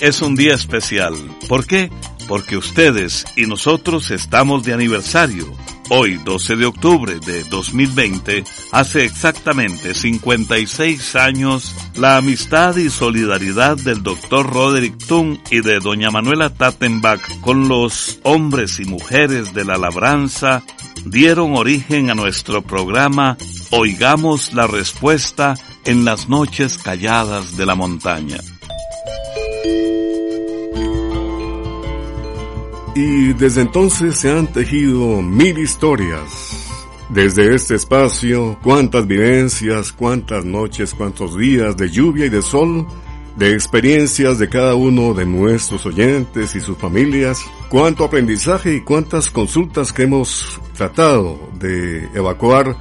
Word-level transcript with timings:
Es 0.00 0.22
un 0.22 0.34
día 0.34 0.54
especial. 0.54 1.14
¿Por 1.46 1.66
qué? 1.66 1.90
Porque 2.26 2.56
ustedes 2.56 3.26
y 3.36 3.42
nosotros 3.42 4.10
estamos 4.10 4.64
de 4.64 4.72
aniversario. 4.72 5.52
Hoy, 5.90 6.18
12 6.24 6.56
de 6.56 6.64
octubre 6.64 7.18
de 7.18 7.44
2020, 7.44 8.44
hace 8.72 9.04
exactamente 9.04 9.92
56 9.92 11.16
años, 11.16 11.74
la 11.96 12.16
amistad 12.16 12.76
y 12.76 12.88
solidaridad 12.88 13.76
del 13.76 14.02
doctor 14.02 14.50
Roderick 14.50 14.96
Thun 14.96 15.38
y 15.50 15.60
de 15.60 15.80
doña 15.80 16.10
Manuela 16.10 16.48
Tattenbach 16.48 17.40
con 17.40 17.68
los 17.68 18.20
hombres 18.22 18.80
y 18.80 18.84
mujeres 18.86 19.52
de 19.52 19.66
la 19.66 19.76
labranza 19.76 20.62
dieron 21.04 21.56
origen 21.56 22.08
a 22.08 22.14
nuestro 22.14 22.62
programa 22.62 23.36
Oigamos 23.70 24.54
la 24.54 24.66
Respuesta 24.66 25.54
en 25.84 26.06
las 26.06 26.28
noches 26.30 26.78
calladas 26.78 27.58
de 27.58 27.66
la 27.66 27.74
montaña. 27.74 28.38
Y 32.94 33.32
desde 33.34 33.62
entonces 33.62 34.16
se 34.16 34.30
han 34.30 34.46
tejido 34.48 35.22
mil 35.22 35.58
historias. 35.58 36.66
Desde 37.08 37.54
este 37.54 37.74
espacio, 37.74 38.58
cuántas 38.62 39.06
vivencias, 39.06 39.92
cuántas 39.92 40.44
noches, 40.44 40.94
cuántos 40.94 41.36
días 41.36 41.76
de 41.76 41.88
lluvia 41.90 42.26
y 42.26 42.28
de 42.28 42.42
sol, 42.42 42.86
de 43.36 43.52
experiencias 43.52 44.38
de 44.38 44.48
cada 44.48 44.74
uno 44.74 45.14
de 45.14 45.26
nuestros 45.26 45.86
oyentes 45.86 46.54
y 46.54 46.60
sus 46.60 46.76
familias, 46.78 47.44
cuánto 47.68 48.04
aprendizaje 48.04 48.74
y 48.74 48.80
cuántas 48.80 49.30
consultas 49.30 49.92
que 49.92 50.02
hemos 50.02 50.60
tratado 50.76 51.38
de 51.58 52.04
evacuar 52.14 52.76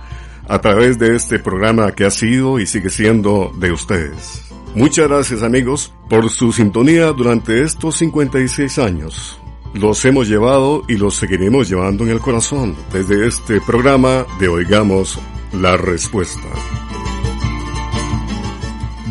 a 0.48 0.60
través 0.60 0.98
de 0.98 1.16
este 1.16 1.40
programa 1.40 1.92
que 1.92 2.06
ha 2.06 2.12
sido 2.12 2.60
y 2.60 2.66
sigue 2.66 2.90
siendo 2.90 3.52
de 3.58 3.72
ustedes. 3.72 4.44
Muchas 4.76 5.08
gracias 5.08 5.44
amigos 5.44 5.94
por 6.10 6.30
su 6.30 6.52
sintonía 6.52 7.12
durante 7.12 7.64
estos 7.64 7.98
56 7.98 8.80
años. 8.80 9.40
Los 9.74 10.04
hemos 10.06 10.28
llevado 10.28 10.84
y 10.88 10.98
los 10.98 11.16
seguiremos 11.16 11.70
llevando 11.70 12.04
en 12.04 12.10
el 12.10 12.20
corazón 12.20 12.76
desde 12.92 13.28
este 13.28 13.62
programa 13.62 14.26
de 14.40 14.48
Oigamos 14.48 15.20
la 15.54 15.78
Respuesta. 15.78 16.48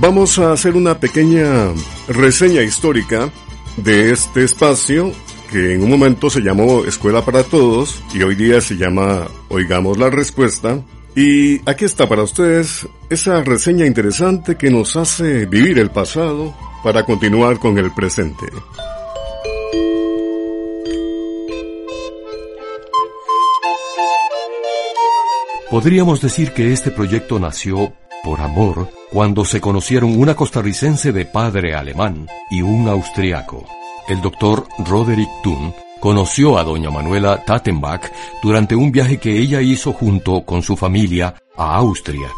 Vamos 0.01 0.39
a 0.39 0.53
hacer 0.53 0.77
una 0.77 0.99
pequeña 0.99 1.73
reseña 2.09 2.63
histórica 2.63 3.31
de 3.77 4.11
este 4.11 4.45
espacio 4.45 5.13
que 5.51 5.75
en 5.75 5.83
un 5.83 5.91
momento 5.91 6.29
se 6.29 6.41
llamó 6.41 6.85
Escuela 6.85 7.25
para 7.25 7.43
Todos 7.43 8.03
y 8.13 8.23
hoy 8.23 8.35
día 8.35 8.61
se 8.61 8.77
llama 8.77 9.29
Oigamos 9.49 9.97
la 9.97 10.11
Respuesta. 10.11 10.81
Y 11.15 11.61
aquí 11.69 11.85
está 11.85 12.09
para 12.09 12.23
ustedes 12.23 12.87
esa 13.11 13.43
reseña 13.43 13.87
interesante 13.87 14.57
que 14.57 14.71
nos 14.71 14.97
hace 14.97 15.47
vivir 15.47 15.79
el 15.79 15.91
pasado 15.91 16.55
para 16.83 17.05
continuar 17.05 17.59
con 17.59 17.79
el 17.79 17.93
presente. 17.93 18.47
Podríamos 25.71 26.23
decir 26.23 26.53
que 26.53 26.73
este 26.73 26.91
proyecto 26.91 27.39
nació 27.39 27.93
por 28.25 28.41
amor 28.41 28.89
cuando 29.13 29.45
se 29.45 29.61
conocieron 29.61 30.19
una 30.19 30.35
costarricense 30.35 31.13
de 31.13 31.27
padre 31.27 31.75
alemán 31.75 32.27
y 32.51 32.63
un 32.63 32.89
austriaco. 32.89 33.67
El 34.09 34.23
doctor 34.23 34.67
Roderick 34.79 35.29
Thun 35.43 35.75
conoció 36.01 36.57
a 36.57 36.65
doña 36.65 36.91
Manuela 36.91 37.45
Tattenbach 37.45 38.11
durante 38.43 38.75
un 38.75 38.91
viaje 38.91 39.19
que 39.19 39.39
ella 39.39 39.61
hizo 39.61 39.93
junto 39.93 40.43
con 40.47 40.63
su 40.63 40.75
familia 40.75 41.35
a 41.55 41.77
Austria. 41.77 42.29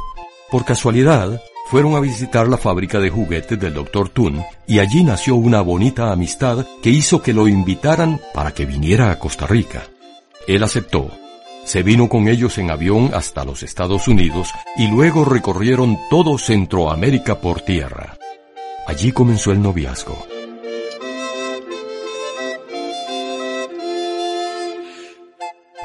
Por 0.50 0.64
casualidad, 0.64 1.40
fueron 1.70 1.94
a 1.94 2.00
visitar 2.00 2.48
la 2.48 2.56
fábrica 2.56 2.98
de 2.98 3.10
juguetes 3.10 3.60
del 3.60 3.74
doctor 3.74 4.08
Thun 4.08 4.42
y 4.66 4.80
allí 4.80 5.04
nació 5.04 5.36
una 5.36 5.60
bonita 5.60 6.10
amistad 6.10 6.66
que 6.82 6.90
hizo 6.90 7.22
que 7.22 7.32
lo 7.32 7.46
invitaran 7.46 8.20
para 8.34 8.52
que 8.52 8.66
viniera 8.66 9.12
a 9.12 9.20
Costa 9.20 9.46
Rica. 9.46 9.84
Él 10.48 10.64
aceptó 10.64 11.12
se 11.70 11.84
vino 11.84 12.08
con 12.08 12.26
ellos 12.26 12.58
en 12.58 12.68
avión 12.68 13.12
hasta 13.14 13.44
los 13.44 13.62
Estados 13.62 14.08
Unidos 14.08 14.50
y 14.76 14.88
luego 14.88 15.24
recorrieron 15.24 15.96
todo 16.10 16.36
Centroamérica 16.36 17.40
por 17.40 17.60
tierra. 17.60 18.18
Allí 18.88 19.12
comenzó 19.12 19.52
el 19.52 19.62
noviazgo. 19.62 20.18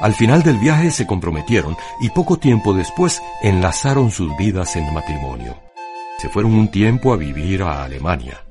Al 0.00 0.12
final 0.14 0.42
del 0.42 0.58
viaje 0.58 0.90
se 0.90 1.06
comprometieron 1.06 1.76
y 2.00 2.10
poco 2.10 2.36
tiempo 2.36 2.74
después 2.74 3.22
enlazaron 3.40 4.10
sus 4.10 4.36
vidas 4.36 4.74
en 4.74 4.92
matrimonio. 4.92 5.56
Se 6.18 6.28
fueron 6.28 6.54
un 6.54 6.66
tiempo 6.66 7.12
a 7.12 7.16
vivir 7.16 7.62
a 7.62 7.84
Alemania. 7.84 8.44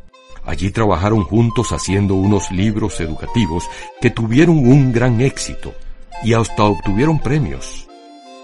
Allí 0.45 0.71
trabajaron 0.71 1.25
juntos 1.25 1.73
haciendo 1.73 2.15
unos 2.15 2.49
libros 2.49 3.01
educativos 3.01 3.65
que 3.99 4.09
tuvieron 4.09 4.57
un 4.59 4.93
gran 4.93 5.19
éxito 5.19 5.73
y 6.23 6.33
hasta 6.33 6.63
obtuvieron 6.63 7.19
premios. 7.19 7.87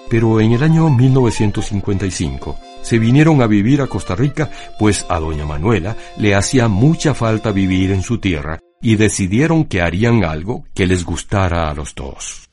Pero 0.09 0.39
en 0.41 0.51
el 0.51 0.63
año 0.63 0.89
1955 0.89 2.57
se 2.81 2.99
vinieron 2.99 3.41
a 3.41 3.47
vivir 3.47 3.81
a 3.81 3.87
Costa 3.87 4.15
Rica, 4.15 4.49
pues 4.77 5.05
a 5.07 5.19
doña 5.19 5.45
Manuela 5.45 5.95
le 6.17 6.35
hacía 6.35 6.67
mucha 6.67 7.13
falta 7.13 7.51
vivir 7.51 7.91
en 7.91 8.01
su 8.01 8.17
tierra 8.17 8.59
y 8.81 8.95
decidieron 8.95 9.65
que 9.65 9.81
harían 9.81 10.23
algo 10.23 10.65
que 10.73 10.87
les 10.87 11.05
gustara 11.05 11.69
a 11.69 11.73
los 11.73 11.93
dos. 11.95 12.49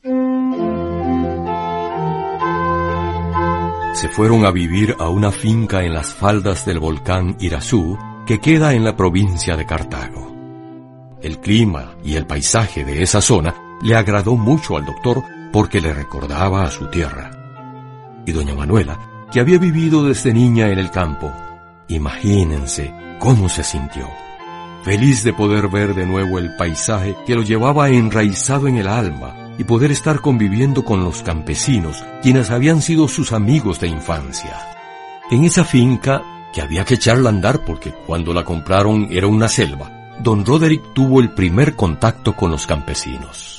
Se 3.93 4.07
fueron 4.07 4.45
a 4.45 4.51
vivir 4.51 4.95
a 4.99 5.09
una 5.09 5.31
finca 5.31 5.83
en 5.83 5.93
las 5.93 6.13
faldas 6.13 6.65
del 6.65 6.79
volcán 6.79 7.35
Irazú, 7.39 7.97
que 8.25 8.39
queda 8.39 8.73
en 8.73 8.85
la 8.85 8.95
provincia 8.95 9.57
de 9.57 9.65
Cartago. 9.65 10.33
El 11.21 11.39
clima 11.39 11.97
y 12.05 12.15
el 12.15 12.25
paisaje 12.25 12.85
de 12.85 13.03
esa 13.03 13.19
zona 13.19 13.68
le 13.81 13.95
agradó 13.95 14.35
mucho 14.35 14.77
al 14.77 14.85
doctor 14.85 15.23
porque 15.51 15.81
le 15.81 15.93
recordaba 15.93 16.63
a 16.63 16.71
su 16.71 16.87
tierra. 16.87 17.31
Y 18.25 18.31
doña 18.31 18.53
Manuela, 18.53 18.99
que 19.31 19.39
había 19.39 19.57
vivido 19.57 20.03
desde 20.03 20.33
niña 20.33 20.69
en 20.69 20.79
el 20.79 20.91
campo, 20.91 21.31
imagínense 21.87 22.93
cómo 23.19 23.49
se 23.49 23.63
sintió. 23.63 24.07
Feliz 24.83 25.23
de 25.23 25.33
poder 25.33 25.67
ver 25.67 25.93
de 25.93 26.05
nuevo 26.05 26.39
el 26.39 26.55
paisaje 26.55 27.15
que 27.25 27.35
lo 27.35 27.43
llevaba 27.43 27.89
enraizado 27.89 28.67
en 28.67 28.77
el 28.77 28.87
alma 28.87 29.35
y 29.57 29.65
poder 29.65 29.91
estar 29.91 30.21
conviviendo 30.21 30.85
con 30.85 31.03
los 31.03 31.21
campesinos, 31.21 32.03
quienes 32.21 32.49
habían 32.49 32.81
sido 32.81 33.07
sus 33.07 33.33
amigos 33.33 33.79
de 33.79 33.89
infancia. 33.89 34.57
En 35.29 35.43
esa 35.43 35.65
finca, 35.65 36.23
que 36.53 36.61
había 36.61 36.85
que 36.85 36.95
echarla 36.95 37.29
a 37.29 37.33
andar 37.33 37.65
porque 37.65 37.91
cuando 37.91 38.33
la 38.33 38.45
compraron 38.45 39.07
era 39.11 39.27
una 39.27 39.49
selva, 39.49 39.91
don 40.23 40.45
Roderick 40.45 40.93
tuvo 40.93 41.19
el 41.19 41.31
primer 41.31 41.75
contacto 41.75 42.35
con 42.35 42.51
los 42.51 42.65
campesinos. 42.65 43.58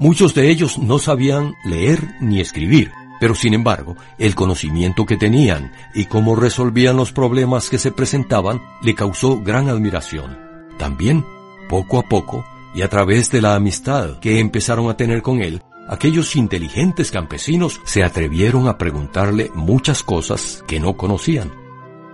Muchos 0.00 0.32
de 0.32 0.50
ellos 0.50 0.78
no 0.78 0.98
sabían 0.98 1.56
leer 1.62 2.14
ni 2.20 2.40
escribir, 2.40 2.90
pero 3.20 3.34
sin 3.34 3.52
embargo, 3.52 3.98
el 4.16 4.34
conocimiento 4.34 5.04
que 5.04 5.18
tenían 5.18 5.72
y 5.92 6.06
cómo 6.06 6.34
resolvían 6.34 6.96
los 6.96 7.12
problemas 7.12 7.68
que 7.68 7.76
se 7.76 7.92
presentaban 7.92 8.62
le 8.80 8.94
causó 8.94 9.42
gran 9.42 9.68
admiración. 9.68 10.38
También, 10.78 11.26
poco 11.68 11.98
a 11.98 12.08
poco, 12.08 12.46
y 12.74 12.80
a 12.80 12.88
través 12.88 13.30
de 13.30 13.42
la 13.42 13.54
amistad 13.54 14.18
que 14.20 14.38
empezaron 14.38 14.88
a 14.88 14.96
tener 14.96 15.20
con 15.20 15.42
él, 15.42 15.62
aquellos 15.86 16.34
inteligentes 16.34 17.10
campesinos 17.10 17.78
se 17.84 18.02
atrevieron 18.02 18.68
a 18.68 18.78
preguntarle 18.78 19.50
muchas 19.54 20.02
cosas 20.02 20.64
que 20.66 20.80
no 20.80 20.96
conocían. 20.96 21.52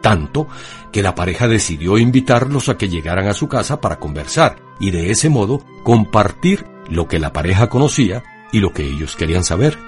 Tanto 0.00 0.48
que 0.90 1.02
la 1.02 1.14
pareja 1.14 1.46
decidió 1.46 1.98
invitarlos 1.98 2.68
a 2.68 2.76
que 2.76 2.88
llegaran 2.88 3.28
a 3.28 3.32
su 3.32 3.46
casa 3.46 3.80
para 3.80 4.00
conversar 4.00 4.56
y 4.80 4.90
de 4.90 5.12
ese 5.12 5.28
modo 5.28 5.62
compartir 5.84 6.66
lo 6.88 7.08
que 7.08 7.18
la 7.18 7.32
pareja 7.32 7.68
conocía 7.68 8.22
y 8.52 8.60
lo 8.60 8.72
que 8.72 8.84
ellos 8.84 9.16
querían 9.16 9.44
saber. 9.44 9.78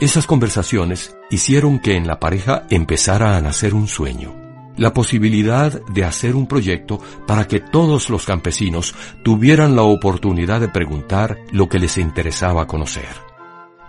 Esas 0.00 0.26
conversaciones 0.26 1.16
hicieron 1.30 1.78
que 1.78 1.96
en 1.96 2.06
la 2.06 2.18
pareja 2.18 2.64
empezara 2.68 3.36
a 3.36 3.40
nacer 3.40 3.74
un 3.74 3.86
sueño, 3.86 4.34
la 4.76 4.92
posibilidad 4.92 5.80
de 5.86 6.04
hacer 6.04 6.34
un 6.34 6.46
proyecto 6.46 7.00
para 7.26 7.46
que 7.46 7.60
todos 7.60 8.10
los 8.10 8.26
campesinos 8.26 8.94
tuvieran 9.22 9.76
la 9.76 9.82
oportunidad 9.82 10.60
de 10.60 10.68
preguntar 10.68 11.38
lo 11.52 11.68
que 11.68 11.78
les 11.78 11.96
interesaba 11.96 12.66
conocer. 12.66 13.08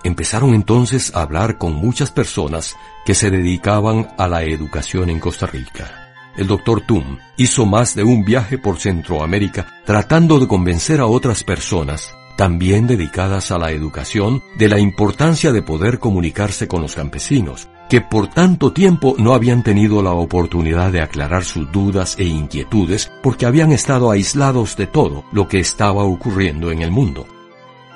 Empezaron 0.03 0.53
entonces 0.53 1.15
a 1.15 1.23
hablar 1.23 1.57
con 1.57 1.73
muchas 1.73 2.11
personas 2.11 2.75
que 3.05 3.15
se 3.15 3.31
dedicaban 3.31 4.09
a 4.19 4.27
la 4.27 4.43
educación 4.43 5.09
en 5.09 5.19
Costa 5.19 5.47
Rica 5.47 6.04
el 6.37 6.47
doctor 6.47 6.81
Tum 6.81 7.17
hizo 7.37 7.65
más 7.65 7.95
de 7.95 8.03
un 8.03 8.23
viaje 8.23 8.57
por 8.57 8.77
Centroamérica 8.79 9.67
tratando 9.85 10.39
de 10.39 10.47
convencer 10.47 10.99
a 10.99 11.05
otras 11.05 11.43
personas, 11.43 12.13
también 12.35 12.87
dedicadas 12.87 13.51
a 13.51 13.57
la 13.57 13.71
educación, 13.71 14.43
de 14.57 14.69
la 14.69 14.79
importancia 14.79 15.51
de 15.51 15.61
poder 15.61 15.99
comunicarse 15.99 16.67
con 16.67 16.81
los 16.81 16.95
campesinos, 16.95 17.69
que 17.89 18.01
por 18.01 18.27
tanto 18.27 18.73
tiempo 18.73 19.15
no 19.17 19.33
habían 19.33 19.63
tenido 19.63 20.01
la 20.01 20.11
oportunidad 20.11 20.91
de 20.91 21.01
aclarar 21.01 21.43
sus 21.43 21.71
dudas 21.71 22.15
e 22.17 22.25
inquietudes 22.25 23.11
porque 23.21 23.45
habían 23.45 23.71
estado 23.71 24.11
aislados 24.11 24.75
de 24.75 24.88
todo 24.88 25.23
lo 25.31 25.47
que 25.47 25.59
estaba 25.59 26.03
ocurriendo 26.03 26.71
en 26.71 26.81
el 26.81 26.91
mundo. 26.91 27.27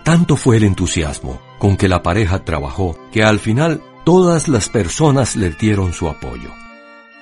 Tanto 0.03 0.35
fue 0.35 0.57
el 0.57 0.63
entusiasmo 0.63 1.39
con 1.57 1.75
que 1.75 1.89
la 1.89 2.01
pareja 2.01 2.45
trabajó 2.45 2.97
que 3.11 3.23
al 3.23 3.39
final 3.39 3.81
todas 4.05 4.47
las 4.47 4.69
personas 4.69 5.35
le 5.35 5.51
dieron 5.51 5.93
su 5.93 6.07
apoyo. 6.07 6.49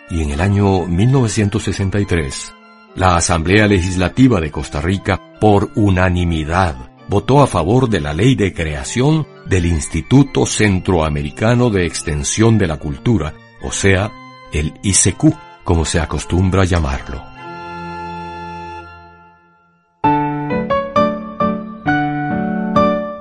Y 0.10 0.22
en 0.22 0.32
el 0.32 0.42
año 0.42 0.86
1963, 0.86 2.54
la 2.96 3.16
Asamblea 3.16 3.68
Legislativa 3.68 4.40
de 4.40 4.52
Costa 4.52 4.82
Rica, 4.82 5.22
por 5.40 5.72
unanimidad, 5.76 6.76
votó 7.08 7.42
a 7.42 7.48
favor 7.48 7.90
de 7.90 8.02
la 8.02 8.14
ley 8.14 8.36
de 8.36 8.54
creación 8.54 9.28
del 9.46 9.66
Instituto 9.66 10.46
Centroamericano 10.46 11.70
de 11.70 11.86
Extensión 11.86 12.58
de 12.58 12.68
la 12.68 12.78
Cultura, 12.78 13.34
o 13.62 13.72
sea, 13.72 14.12
el 14.52 14.74
ICQ, 14.82 15.34
como 15.64 15.86
se 15.86 16.00
acostumbra 16.00 16.66
llamarlo. 16.66 17.24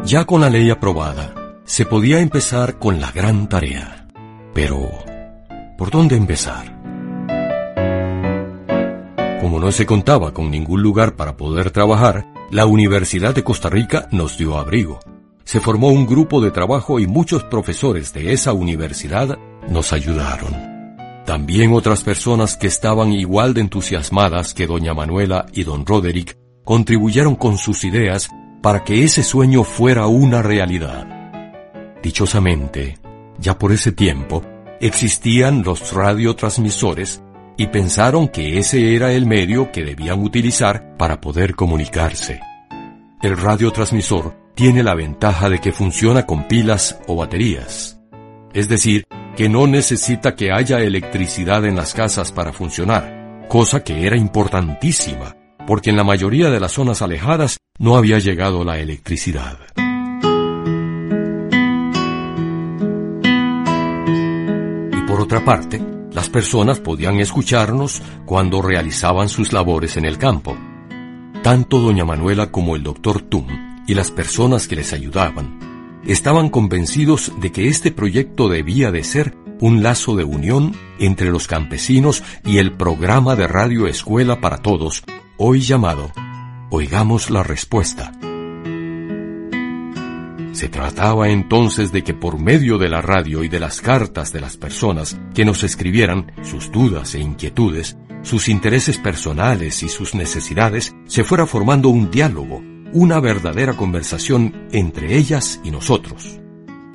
Ya 0.04 0.24
con 0.24 0.40
la 0.40 0.48
ley 0.48 0.70
aprobada, 0.70 1.34
se 1.64 1.84
podía 1.84 2.20
empezar 2.20 2.78
con 2.78 3.00
la 3.00 3.10
gran 3.10 3.48
tarea. 3.48 4.06
Pero, 4.54 4.88
¿por 5.76 5.90
dónde 5.90 6.16
empezar? 6.16 6.75
Como 9.46 9.60
no 9.60 9.70
se 9.70 9.86
contaba 9.86 10.34
con 10.34 10.50
ningún 10.50 10.82
lugar 10.82 11.14
para 11.14 11.36
poder 11.36 11.70
trabajar, 11.70 12.26
la 12.50 12.66
Universidad 12.66 13.32
de 13.32 13.44
Costa 13.44 13.70
Rica 13.70 14.08
nos 14.10 14.36
dio 14.36 14.58
abrigo. 14.58 14.98
Se 15.44 15.60
formó 15.60 15.90
un 15.90 16.04
grupo 16.04 16.40
de 16.40 16.50
trabajo 16.50 16.98
y 16.98 17.06
muchos 17.06 17.44
profesores 17.44 18.12
de 18.12 18.32
esa 18.32 18.52
universidad 18.52 19.38
nos 19.68 19.92
ayudaron. 19.92 20.52
También 21.24 21.72
otras 21.74 22.02
personas 22.02 22.56
que 22.56 22.66
estaban 22.66 23.12
igual 23.12 23.54
de 23.54 23.60
entusiasmadas 23.60 24.52
que 24.52 24.66
doña 24.66 24.94
Manuela 24.94 25.46
y 25.52 25.62
don 25.62 25.86
Roderick 25.86 26.36
contribuyeron 26.64 27.36
con 27.36 27.56
sus 27.56 27.84
ideas 27.84 28.28
para 28.60 28.82
que 28.82 29.04
ese 29.04 29.22
sueño 29.22 29.62
fuera 29.62 30.08
una 30.08 30.42
realidad. 30.42 31.06
Dichosamente, 32.02 32.98
ya 33.38 33.56
por 33.56 33.70
ese 33.70 33.92
tiempo, 33.92 34.42
existían 34.80 35.62
los 35.62 35.92
radiotransmisores 35.92 37.22
y 37.56 37.68
pensaron 37.68 38.28
que 38.28 38.58
ese 38.58 38.94
era 38.94 39.12
el 39.12 39.26
medio 39.26 39.72
que 39.72 39.84
debían 39.84 40.22
utilizar 40.22 40.96
para 40.96 41.20
poder 41.20 41.54
comunicarse. 41.54 42.40
El 43.22 43.36
radiotransmisor 43.36 44.36
tiene 44.54 44.82
la 44.82 44.94
ventaja 44.94 45.48
de 45.48 45.58
que 45.58 45.72
funciona 45.72 46.26
con 46.26 46.48
pilas 46.48 46.98
o 47.06 47.16
baterías. 47.16 48.00
Es 48.52 48.68
decir, 48.68 49.06
que 49.36 49.48
no 49.48 49.66
necesita 49.66 50.34
que 50.34 50.50
haya 50.52 50.80
electricidad 50.80 51.64
en 51.64 51.76
las 51.76 51.94
casas 51.94 52.32
para 52.32 52.52
funcionar, 52.52 53.46
cosa 53.48 53.84
que 53.84 54.06
era 54.06 54.16
importantísima, 54.16 55.36
porque 55.66 55.90
en 55.90 55.96
la 55.96 56.04
mayoría 56.04 56.50
de 56.50 56.60
las 56.60 56.72
zonas 56.72 57.02
alejadas 57.02 57.58
no 57.78 57.96
había 57.96 58.18
llegado 58.18 58.64
la 58.64 58.78
electricidad. 58.78 59.58
Y 64.92 65.06
por 65.06 65.20
otra 65.20 65.44
parte, 65.44 65.95
las 66.16 66.30
personas 66.30 66.80
podían 66.80 67.20
escucharnos 67.20 68.00
cuando 68.24 68.62
realizaban 68.62 69.28
sus 69.28 69.52
labores 69.52 69.98
en 69.98 70.06
el 70.06 70.16
campo. 70.16 70.56
Tanto 71.42 71.78
doña 71.78 72.06
Manuela 72.06 72.50
como 72.50 72.74
el 72.74 72.82
doctor 72.82 73.20
Tum 73.20 73.46
y 73.86 73.92
las 73.92 74.10
personas 74.10 74.66
que 74.66 74.76
les 74.76 74.94
ayudaban 74.94 76.00
estaban 76.06 76.48
convencidos 76.48 77.32
de 77.38 77.52
que 77.52 77.68
este 77.68 77.92
proyecto 77.92 78.48
debía 78.48 78.90
de 78.90 79.04
ser 79.04 79.36
un 79.60 79.82
lazo 79.82 80.16
de 80.16 80.24
unión 80.24 80.74
entre 80.98 81.28
los 81.30 81.46
campesinos 81.46 82.22
y 82.46 82.56
el 82.58 82.72
programa 82.72 83.36
de 83.36 83.46
radio 83.46 83.86
Escuela 83.86 84.40
para 84.40 84.62
Todos, 84.62 85.04
hoy 85.36 85.60
llamado 85.60 86.12
Oigamos 86.70 87.28
la 87.28 87.42
Respuesta. 87.42 88.12
Se 90.56 90.70
trataba 90.70 91.28
entonces 91.28 91.92
de 91.92 92.02
que 92.02 92.14
por 92.14 92.40
medio 92.40 92.78
de 92.78 92.88
la 92.88 93.02
radio 93.02 93.44
y 93.44 93.48
de 93.48 93.60
las 93.60 93.82
cartas 93.82 94.32
de 94.32 94.40
las 94.40 94.56
personas 94.56 95.20
que 95.34 95.44
nos 95.44 95.62
escribieran 95.62 96.32
sus 96.42 96.72
dudas 96.72 97.14
e 97.14 97.20
inquietudes, 97.20 97.98
sus 98.22 98.48
intereses 98.48 98.96
personales 98.96 99.82
y 99.82 99.90
sus 99.90 100.14
necesidades, 100.14 100.96
se 101.04 101.24
fuera 101.24 101.44
formando 101.44 101.90
un 101.90 102.10
diálogo, 102.10 102.62
una 102.94 103.20
verdadera 103.20 103.74
conversación 103.74 104.68
entre 104.72 105.18
ellas 105.18 105.60
y 105.62 105.70
nosotros. 105.70 106.40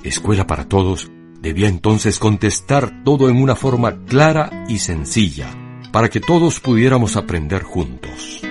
Escuela 0.04 0.48
para 0.48 0.68
Todos 0.68 1.12
debía 1.40 1.68
entonces 1.68 2.18
contestar 2.18 3.04
todo 3.04 3.30
en 3.30 3.40
una 3.40 3.56
forma 3.56 4.06
clara 4.06 4.66
y 4.70 4.80
sencilla, 4.80 5.52
para 5.92 6.10
que 6.10 6.20
todos 6.20 6.60
pudiéramos 6.62 7.16
aprender 7.16 7.62
juntos 7.62 8.42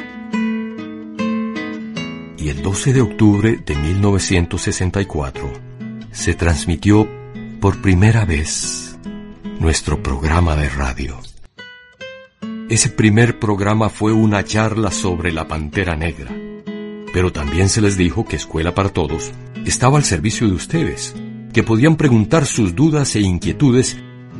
y 2.41 2.49
el 2.49 2.63
12 2.63 2.95
de 2.95 3.03
octubre 3.03 3.61
de 3.65 3.75
1964 3.75 5.53
se 6.11 6.35
transmitió 6.35 7.07
por 7.61 7.83
primera 7.83 8.25
vez 8.25 8.99
nuestro 9.59 10.03
programa 10.03 10.57
de 10.57 10.71
radio. 10.71 11.21
Ese 12.71 12.89
primer 12.89 13.39
programa 13.39 13.91
fue 13.91 14.13
una 14.13 14.43
charla 14.45 14.91
sobre 14.91 15.33
la 15.33 15.47
Pantera 15.47 15.97
Negra, 15.97 16.35
pero 17.13 17.31
también 17.31 17.69
se 17.69 17.83
les 17.83 17.99
dijo 17.99 18.25
que 18.25 18.37
Escuela 18.37 18.75
para 18.75 18.89
Todos 18.89 19.33
estaba 19.67 19.99
al 19.99 20.05
servicio 20.05 20.47
de 20.47 20.55
ustedes, 20.55 21.15
que 21.53 21.63
podían 21.63 21.97
preguntar 21.97 22.47
sus 22.47 22.75
dudas 22.75 23.15
e 23.17 23.21
inquietudes 23.21 23.99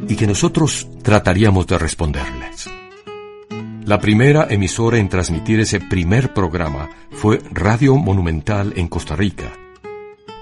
y 0.09 0.17
que 0.17 0.27
nosotros 0.27 0.89
trataríamos 1.03 1.67
de 1.67 1.79
responderles. 1.79 2.80
La 3.85 3.99
primera 3.99 4.47
emisora 4.51 4.99
en 4.99 5.09
transmitir 5.09 5.59
ese 5.59 5.81
primer 5.81 6.35
programa 6.35 6.91
fue 7.11 7.41
Radio 7.51 7.97
Monumental 7.97 8.75
en 8.77 8.89
Costa 8.89 9.17
Rica. 9.17 9.53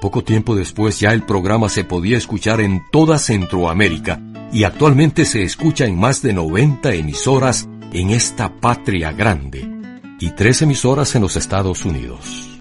Poco 0.01 0.25
tiempo 0.25 0.57
después 0.57 0.99
ya 0.99 1.13
el 1.13 1.23
programa 1.23 1.69
se 1.69 1.85
podía 1.85 2.19
escuchar 2.19 2.61
en 2.61 2.83
toda 2.91 3.17
Centroamérica 3.17 4.21
y 4.53 4.65
actualmente 4.65 5.25
se 5.25 5.45
escucha 5.45 5.87
en 5.87 5.97
más 5.99 6.21
de 6.21 6.33
90 6.33 6.93
emisoras 6.95 7.69
en 7.93 8.11
esta 8.11 8.53
patria 8.61 9.13
grande 9.13 9.71
y 10.19 10.31
tres 10.31 10.63
emisoras 10.63 11.15
en 11.15 11.23
los 11.23 11.37
Estados 11.37 11.85
Unidos. 11.85 12.61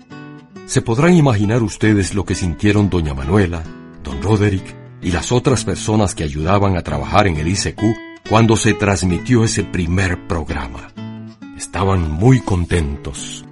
Se 0.67 0.83
podrán 0.83 1.15
imaginar 1.15 1.63
ustedes 1.63 2.13
lo 2.13 2.23
que 2.23 2.35
sintieron 2.35 2.89
doña 2.89 3.15
Manuela, 3.15 3.63
don 4.03 4.21
Roderick 4.21 4.75
y 5.01 5.11
las 5.11 5.31
otras 5.31 5.65
personas 5.65 6.13
que 6.13 6.23
ayudaban 6.23 6.77
a 6.77 6.83
trabajar 6.83 7.27
en 7.27 7.37
el 7.37 7.47
ICQ 7.47 8.06
cuando 8.29 8.57
se 8.57 8.73
transmitió 8.73 9.45
ese 9.45 9.63
primer 9.63 10.27
programa. 10.27 10.91
Estaban 11.57 12.11
muy 12.11 12.41
contentos, 12.41 13.45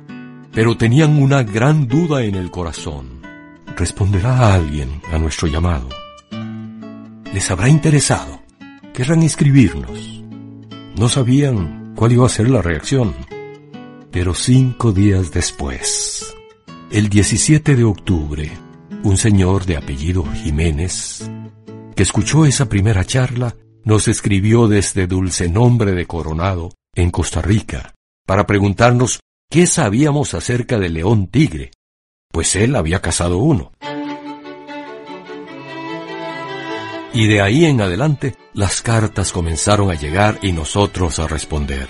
pero 0.51 0.75
tenían 0.75 1.22
una 1.22 1.44
gran 1.44 1.88
duda 1.88 2.24
en 2.24 2.36
el 2.36 2.51
corazón. 2.51 3.22
¿Responderá 3.77 4.53
alguien 4.53 5.01
a 5.12 5.17
nuestro 5.17 5.48
llamado? 5.48 5.89
¿Les 7.34 7.50
habrá 7.51 7.70
interesado? 7.70 8.41
¿Querrán 8.94 9.24
inscribirnos? 9.24 10.24
No 10.98 11.10
sabían 11.10 11.94
cuál 11.96 12.12
iba 12.13 12.25
a 12.25 12.29
ser 12.29 12.50
la 12.50 12.62
reacción. 12.62 13.13
Pero 14.12 14.34
cinco 14.34 14.91
días 14.91 15.32
después, 15.32 16.36
el 16.91 17.10
17 17.10 17.75
de 17.75 17.84
octubre, 17.84 18.51
un 19.03 19.17
señor 19.17 19.65
de 19.65 19.77
apellido 19.77 20.24
Jiménez, 20.34 21.29
que 21.96 22.03
escuchó 22.03 22.46
esa 22.46 22.70
primera 22.70 23.03
charla, 23.03 23.55
nos 23.86 24.08
escribió 24.08 24.68
desde 24.68 25.06
Dulce 25.06 25.48
Nombre 25.48 25.92
de 25.92 26.08
Coronado, 26.08 26.72
en 26.96 27.12
Costa 27.12 27.42
Rica, 27.42 27.94
para 28.25 28.48
preguntarnos 28.48 29.20
qué 29.50 29.68
sabíamos 29.68 30.34
acerca 30.34 30.80
del 30.80 30.96
león 30.96 31.27
tigre, 31.27 31.72
pues 32.32 32.56
él 32.56 32.75
había 32.75 33.00
cazado 33.01 33.38
uno. 33.38 33.72
Y 37.13 37.27
de 37.27 37.42
ahí 37.42 37.65
en 37.65 37.80
adelante 37.80 38.36
las 38.54 38.82
cartas 38.82 39.32
comenzaron 39.32 39.92
a 39.92 39.94
llegar 39.94 40.39
y 40.42 40.51
nosotros 40.51 41.20
a 41.20 41.27
responder. 41.27 41.88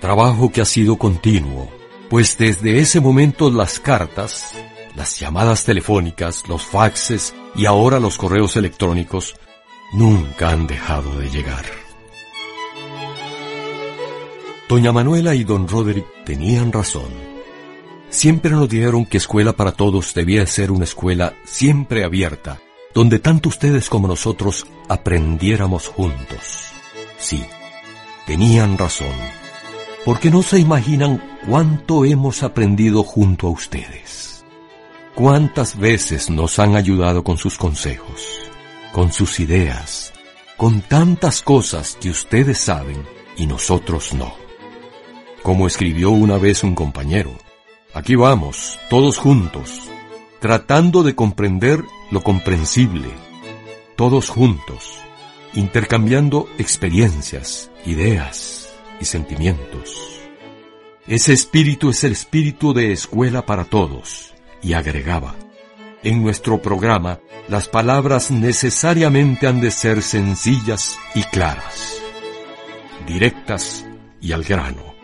Trabajo 0.00 0.50
que 0.50 0.62
ha 0.62 0.64
sido 0.64 0.96
continuo, 0.96 1.70
pues 2.08 2.38
desde 2.38 2.78
ese 2.78 3.00
momento 3.00 3.50
las 3.50 3.78
cartas, 3.78 4.54
las 4.96 5.20
llamadas 5.20 5.64
telefónicas, 5.64 6.48
los 6.48 6.64
faxes 6.64 7.34
y 7.54 7.66
ahora 7.66 8.00
los 8.00 8.16
correos 8.16 8.56
electrónicos 8.56 9.34
nunca 9.92 10.50
han 10.50 10.66
dejado 10.66 11.18
de 11.18 11.30
llegar. 11.30 11.64
Doña 14.68 14.92
Manuela 14.92 15.34
y 15.34 15.44
don 15.44 15.66
Roderick 15.66 16.06
tenían 16.24 16.72
razón. 16.72 17.08
Siempre 18.10 18.50
nos 18.50 18.68
dijeron 18.68 19.06
que 19.06 19.16
Escuela 19.16 19.54
para 19.54 19.72
Todos 19.72 20.14
debía 20.14 20.46
ser 20.46 20.70
una 20.70 20.84
escuela 20.84 21.34
siempre 21.44 22.04
abierta, 22.04 22.58
donde 22.94 23.18
tanto 23.18 23.48
ustedes 23.48 23.88
como 23.88 24.08
nosotros 24.08 24.66
aprendiéramos 24.88 25.88
juntos. 25.88 26.72
Sí, 27.18 27.42
tenían 28.26 28.76
razón, 28.76 29.14
porque 30.04 30.30
no 30.30 30.42
se 30.42 30.58
imaginan 30.58 31.22
cuánto 31.46 32.04
hemos 32.04 32.42
aprendido 32.42 33.02
junto 33.02 33.46
a 33.46 33.50
ustedes. 33.50 34.44
Cuántas 35.14 35.76
veces 35.78 36.30
nos 36.30 36.58
han 36.58 36.76
ayudado 36.76 37.24
con 37.24 37.38
sus 37.38 37.56
consejos 37.56 38.47
con 38.92 39.12
sus 39.12 39.40
ideas, 39.40 40.12
con 40.56 40.80
tantas 40.80 41.42
cosas 41.42 41.96
que 42.00 42.10
ustedes 42.10 42.58
saben 42.58 43.02
y 43.36 43.46
nosotros 43.46 44.14
no. 44.14 44.34
Como 45.42 45.66
escribió 45.66 46.10
una 46.10 46.36
vez 46.38 46.64
un 46.64 46.74
compañero, 46.74 47.32
aquí 47.94 48.16
vamos, 48.16 48.78
todos 48.90 49.18
juntos, 49.18 49.88
tratando 50.40 51.02
de 51.02 51.14
comprender 51.14 51.84
lo 52.10 52.22
comprensible, 52.22 53.08
todos 53.96 54.28
juntos, 54.28 54.98
intercambiando 55.54 56.48
experiencias, 56.58 57.70
ideas 57.84 58.72
y 59.00 59.04
sentimientos. 59.04 60.20
Ese 61.06 61.32
espíritu 61.32 61.90
es 61.90 62.04
el 62.04 62.12
espíritu 62.12 62.74
de 62.74 62.92
escuela 62.92 63.46
para 63.46 63.64
todos, 63.64 64.34
y 64.62 64.72
agregaba, 64.74 65.34
en 66.02 66.22
nuestro 66.22 66.60
programa 66.62 67.20
las 67.48 67.68
palabras 67.68 68.30
necesariamente 68.30 69.46
han 69.46 69.60
de 69.60 69.70
ser 69.70 70.02
sencillas 70.02 70.98
y 71.14 71.22
claras, 71.22 72.00
directas 73.06 73.86
y 74.20 74.32
al 74.32 74.44
grano, 74.44 74.94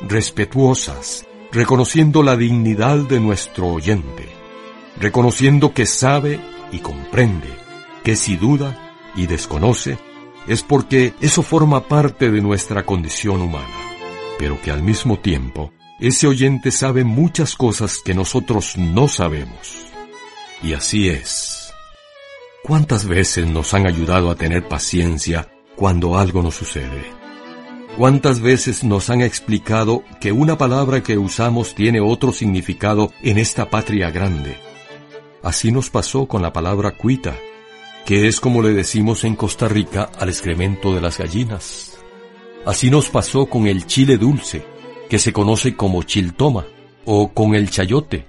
respetuosas, 0.00 1.26
reconociendo 1.50 2.22
la 2.22 2.36
dignidad 2.36 2.98
de 2.98 3.20
nuestro 3.20 3.68
oyente, 3.68 4.28
reconociendo 4.98 5.72
que 5.72 5.86
sabe 5.86 6.40
y 6.72 6.78
comprende, 6.78 7.48
que 8.04 8.16
si 8.16 8.36
duda 8.36 8.94
y 9.14 9.26
desconoce, 9.26 9.98
es 10.46 10.62
porque 10.62 11.14
eso 11.20 11.42
forma 11.42 11.88
parte 11.88 12.30
de 12.30 12.40
nuestra 12.40 12.84
condición 12.84 13.40
humana, 13.40 13.66
pero 14.38 14.60
que 14.60 14.70
al 14.70 14.82
mismo 14.82 15.18
tiempo 15.18 15.72
ese 16.00 16.26
oyente 16.26 16.70
sabe 16.70 17.04
muchas 17.04 17.54
cosas 17.54 17.98
que 18.04 18.12
nosotros 18.12 18.76
no 18.76 19.06
sabemos. 19.06 19.91
Y 20.62 20.74
así 20.74 21.08
es. 21.08 21.72
¿Cuántas 22.62 23.06
veces 23.06 23.46
nos 23.46 23.74
han 23.74 23.86
ayudado 23.86 24.30
a 24.30 24.36
tener 24.36 24.68
paciencia 24.68 25.48
cuando 25.74 26.16
algo 26.16 26.42
nos 26.42 26.54
sucede? 26.54 27.02
¿Cuántas 27.98 28.40
veces 28.40 28.84
nos 28.84 29.10
han 29.10 29.20
explicado 29.20 30.04
que 30.20 30.30
una 30.30 30.56
palabra 30.56 31.02
que 31.02 31.18
usamos 31.18 31.74
tiene 31.74 32.00
otro 32.00 32.32
significado 32.32 33.12
en 33.22 33.38
esta 33.38 33.68
patria 33.68 34.10
grande? 34.10 34.56
Así 35.42 35.72
nos 35.72 35.90
pasó 35.90 36.26
con 36.26 36.40
la 36.40 36.52
palabra 36.52 36.92
cuita, 36.92 37.36
que 38.06 38.28
es 38.28 38.38
como 38.38 38.62
le 38.62 38.72
decimos 38.72 39.24
en 39.24 39.34
Costa 39.34 39.66
Rica 39.66 40.10
al 40.18 40.28
excremento 40.28 40.94
de 40.94 41.00
las 41.00 41.18
gallinas. 41.18 41.98
Así 42.64 42.90
nos 42.90 43.08
pasó 43.08 43.46
con 43.46 43.66
el 43.66 43.86
chile 43.86 44.16
dulce, 44.16 44.64
que 45.10 45.18
se 45.18 45.32
conoce 45.32 45.74
como 45.74 46.04
chiltoma, 46.04 46.64
o 47.04 47.32
con 47.32 47.56
el 47.56 47.68
chayote, 47.70 48.24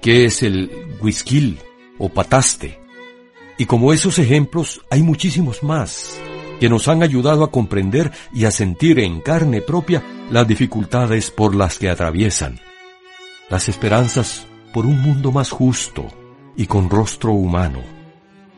que 0.00 0.24
es 0.24 0.42
el 0.42 0.98
whisky 1.00 1.56
o 1.98 2.08
pataste. 2.08 2.78
Y 3.58 3.66
como 3.66 3.92
esos 3.92 4.18
ejemplos 4.18 4.82
hay 4.90 5.02
muchísimos 5.02 5.62
más 5.62 6.18
que 6.60 6.68
nos 6.68 6.88
han 6.88 7.02
ayudado 7.02 7.44
a 7.44 7.50
comprender 7.50 8.12
y 8.32 8.44
a 8.44 8.50
sentir 8.50 8.98
en 8.98 9.20
carne 9.20 9.60
propia 9.60 10.02
las 10.30 10.46
dificultades 10.48 11.30
por 11.30 11.54
las 11.54 11.78
que 11.78 11.90
atraviesan, 11.90 12.60
las 13.50 13.68
esperanzas 13.68 14.46
por 14.72 14.86
un 14.86 15.00
mundo 15.00 15.32
más 15.32 15.50
justo 15.50 16.06
y 16.56 16.66
con 16.66 16.88
rostro 16.88 17.32
humano 17.32 17.96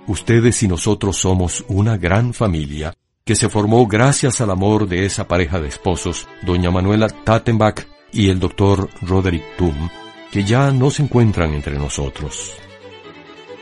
Ustedes 0.08 0.62
y 0.62 0.68
nosotros 0.68 1.18
somos 1.18 1.66
una 1.68 1.98
gran 1.98 2.32
familia 2.32 2.94
que 3.26 3.36
se 3.36 3.50
formó 3.50 3.86
gracias 3.86 4.40
al 4.40 4.50
amor 4.50 4.88
de 4.88 5.04
esa 5.04 5.28
pareja 5.28 5.60
de 5.60 5.68
esposos, 5.68 6.26
doña 6.40 6.70
Manuela 6.70 7.08
Tattenbach 7.08 7.86
y 8.10 8.30
el 8.30 8.40
doctor 8.40 8.88
Roderick 9.02 9.44
Tum, 9.58 9.90
que 10.32 10.44
ya 10.44 10.70
no 10.70 10.90
se 10.90 11.02
encuentran 11.02 11.52
entre 11.52 11.76
nosotros. 11.76 12.54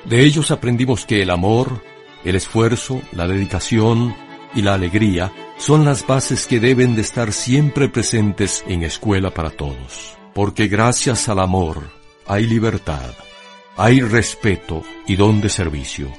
De 0.08 0.24
ellos 0.24 0.52
aprendimos 0.52 1.04
que 1.04 1.22
el 1.22 1.30
amor, 1.30 1.82
el 2.24 2.36
esfuerzo, 2.36 3.02
la 3.10 3.26
dedicación 3.26 4.14
y 4.54 4.62
la 4.62 4.74
alegría 4.74 5.32
son 5.58 5.84
las 5.84 6.06
bases 6.06 6.46
que 6.46 6.60
deben 6.60 6.94
de 6.94 7.02
estar 7.02 7.32
siempre 7.32 7.88
presentes 7.88 8.62
en 8.68 8.84
Escuela 8.84 9.30
para 9.30 9.50
Todos, 9.50 10.16
porque 10.32 10.68
gracias 10.68 11.28
al 11.28 11.40
amor 11.40 11.90
hay 12.24 12.46
libertad, 12.46 13.14
hay 13.76 14.00
respeto 14.00 14.84
y 15.08 15.16
don 15.16 15.40
de 15.40 15.48
servicio. 15.48 16.12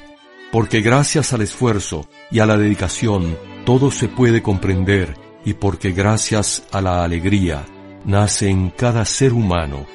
Porque 0.51 0.81
gracias 0.81 1.31
al 1.31 1.41
esfuerzo 1.41 2.09
y 2.29 2.39
a 2.39 2.45
la 2.45 2.57
dedicación 2.57 3.37
todo 3.65 3.89
se 3.89 4.09
puede 4.09 4.41
comprender 4.41 5.13
y 5.45 5.53
porque 5.53 5.93
gracias 5.93 6.63
a 6.73 6.81
la 6.81 7.05
alegría 7.05 7.65
nace 8.03 8.49
en 8.49 8.69
cada 8.69 9.05
ser 9.05 9.31
humano 9.31 9.85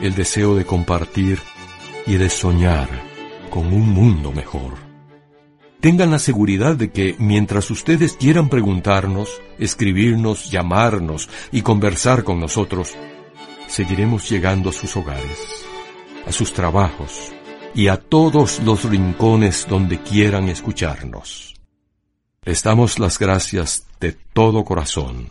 el 0.00 0.14
deseo 0.14 0.54
de 0.54 0.64
compartir 0.64 1.38
y 2.06 2.14
de 2.14 2.30
soñar 2.30 3.11
con 3.52 3.66
un 3.66 3.90
mundo 3.90 4.32
mejor. 4.32 4.78
Tengan 5.80 6.10
la 6.10 6.18
seguridad 6.18 6.74
de 6.74 6.90
que 6.90 7.16
mientras 7.18 7.70
ustedes 7.70 8.14
quieran 8.14 8.48
preguntarnos, 8.48 9.42
escribirnos, 9.58 10.50
llamarnos 10.50 11.28
y 11.52 11.60
conversar 11.60 12.24
con 12.24 12.40
nosotros, 12.40 12.94
seguiremos 13.68 14.30
llegando 14.30 14.70
a 14.70 14.72
sus 14.72 14.96
hogares, 14.96 15.38
a 16.26 16.32
sus 16.32 16.54
trabajos, 16.54 17.30
y 17.74 17.88
a 17.88 17.98
todos 17.98 18.60
los 18.60 18.84
rincones 18.84 19.66
donde 19.68 20.00
quieran 20.00 20.48
escucharnos. 20.48 21.54
Les 22.44 22.62
damos 22.62 22.98
las 22.98 23.18
gracias 23.18 23.86
de 24.00 24.12
todo 24.12 24.64
corazón, 24.64 25.28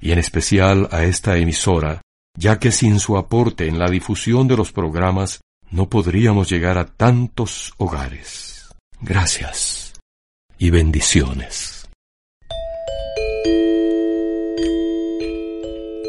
y 0.00 0.12
en 0.12 0.18
especial 0.18 0.88
a 0.90 1.04
esta 1.04 1.36
emisora, 1.36 2.00
ya 2.34 2.58
que 2.58 2.72
sin 2.72 2.98
su 2.98 3.18
aporte 3.18 3.66
en 3.68 3.78
la 3.78 3.90
difusión 3.90 4.48
de 4.48 4.56
los 4.56 4.72
programas 4.72 5.42
no 5.72 5.88
podríamos 5.88 6.48
llegar 6.48 6.78
a 6.78 6.86
tantos 6.86 7.72
hogares. 7.78 8.70
Gracias 9.00 9.94
y 10.58 10.70
bendiciones. 10.70 11.88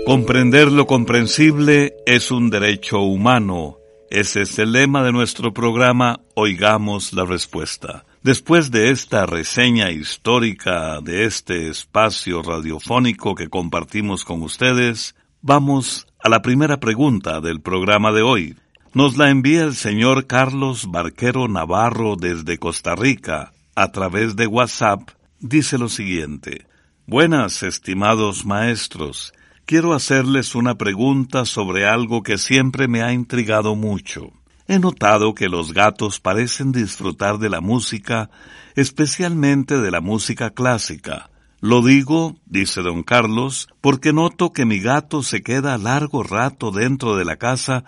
Comprender 0.05 0.71
lo 0.71 0.85
comprensible 0.85 1.95
es 2.05 2.29
un 2.29 2.49
derecho 2.49 2.99
humano 2.99 3.79
ese 4.13 4.43
es 4.43 4.59
el 4.59 4.73
lema 4.73 5.01
de 5.01 5.11
nuestro 5.11 5.55
programa 5.55 6.19
Oigamos 6.35 7.13
la 7.13 7.25
Respuesta. 7.25 8.05
Después 8.21 8.69
de 8.69 8.91
esta 8.91 9.25
reseña 9.25 9.89
histórica 9.89 11.01
de 11.01 11.25
este 11.25 11.67
espacio 11.67 12.43
radiofónico 12.43 13.33
que 13.33 13.49
compartimos 13.49 14.23
con 14.23 14.43
ustedes, 14.43 15.15
vamos 15.41 16.05
a 16.19 16.29
la 16.29 16.43
primera 16.43 16.79
pregunta 16.79 17.41
del 17.41 17.59
programa 17.59 18.11
de 18.11 18.21
hoy. 18.21 18.55
Nos 18.93 19.17
la 19.17 19.29
envía 19.29 19.63
el 19.63 19.75
señor 19.75 20.27
Carlos 20.27 20.89
Barquero 20.89 21.47
Navarro 21.47 22.15
desde 22.15 22.57
Costa 22.57 22.95
Rica 22.95 23.53
a 23.75 23.91
través 23.91 24.35
de 24.35 24.47
WhatsApp. 24.47 25.09
Dice 25.39 25.77
lo 25.77 25.89
siguiente. 25.89 26.67
Buenas, 27.05 27.63
estimados 27.63 28.45
maestros 28.45 29.33
quiero 29.65 29.93
hacerles 29.93 30.55
una 30.55 30.75
pregunta 30.75 31.45
sobre 31.45 31.87
algo 31.87 32.23
que 32.23 32.37
siempre 32.37 32.87
me 32.87 33.01
ha 33.01 33.13
intrigado 33.13 33.75
mucho. 33.75 34.31
He 34.67 34.79
notado 34.79 35.33
que 35.33 35.49
los 35.49 35.73
gatos 35.73 36.19
parecen 36.19 36.71
disfrutar 36.71 37.37
de 37.37 37.49
la 37.49 37.61
música, 37.61 38.29
especialmente 38.75 39.79
de 39.79 39.91
la 39.91 40.01
música 40.01 40.51
clásica. 40.51 41.29
Lo 41.59 41.81
digo, 41.81 42.35
dice 42.45 42.81
don 42.81 43.03
Carlos, 43.03 43.67
porque 43.81 44.13
noto 44.13 44.51
que 44.51 44.65
mi 44.65 44.79
gato 44.79 45.23
se 45.23 45.41
queda 45.41 45.77
largo 45.77 46.23
rato 46.23 46.71
dentro 46.71 47.15
de 47.15 47.25
la 47.25 47.37
casa 47.37 47.83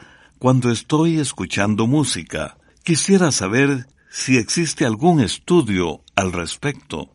cuando 0.45 0.69
estoy 0.69 1.17
escuchando 1.17 1.87
música. 1.87 2.55
Quisiera 2.83 3.31
saber 3.31 3.87
si 4.11 4.37
existe 4.37 4.85
algún 4.85 5.19
estudio 5.19 6.03
al 6.15 6.33
respecto. 6.33 7.09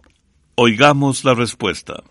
Oigamos 0.57 1.23
la 1.23 1.35
respuesta. 1.35 2.03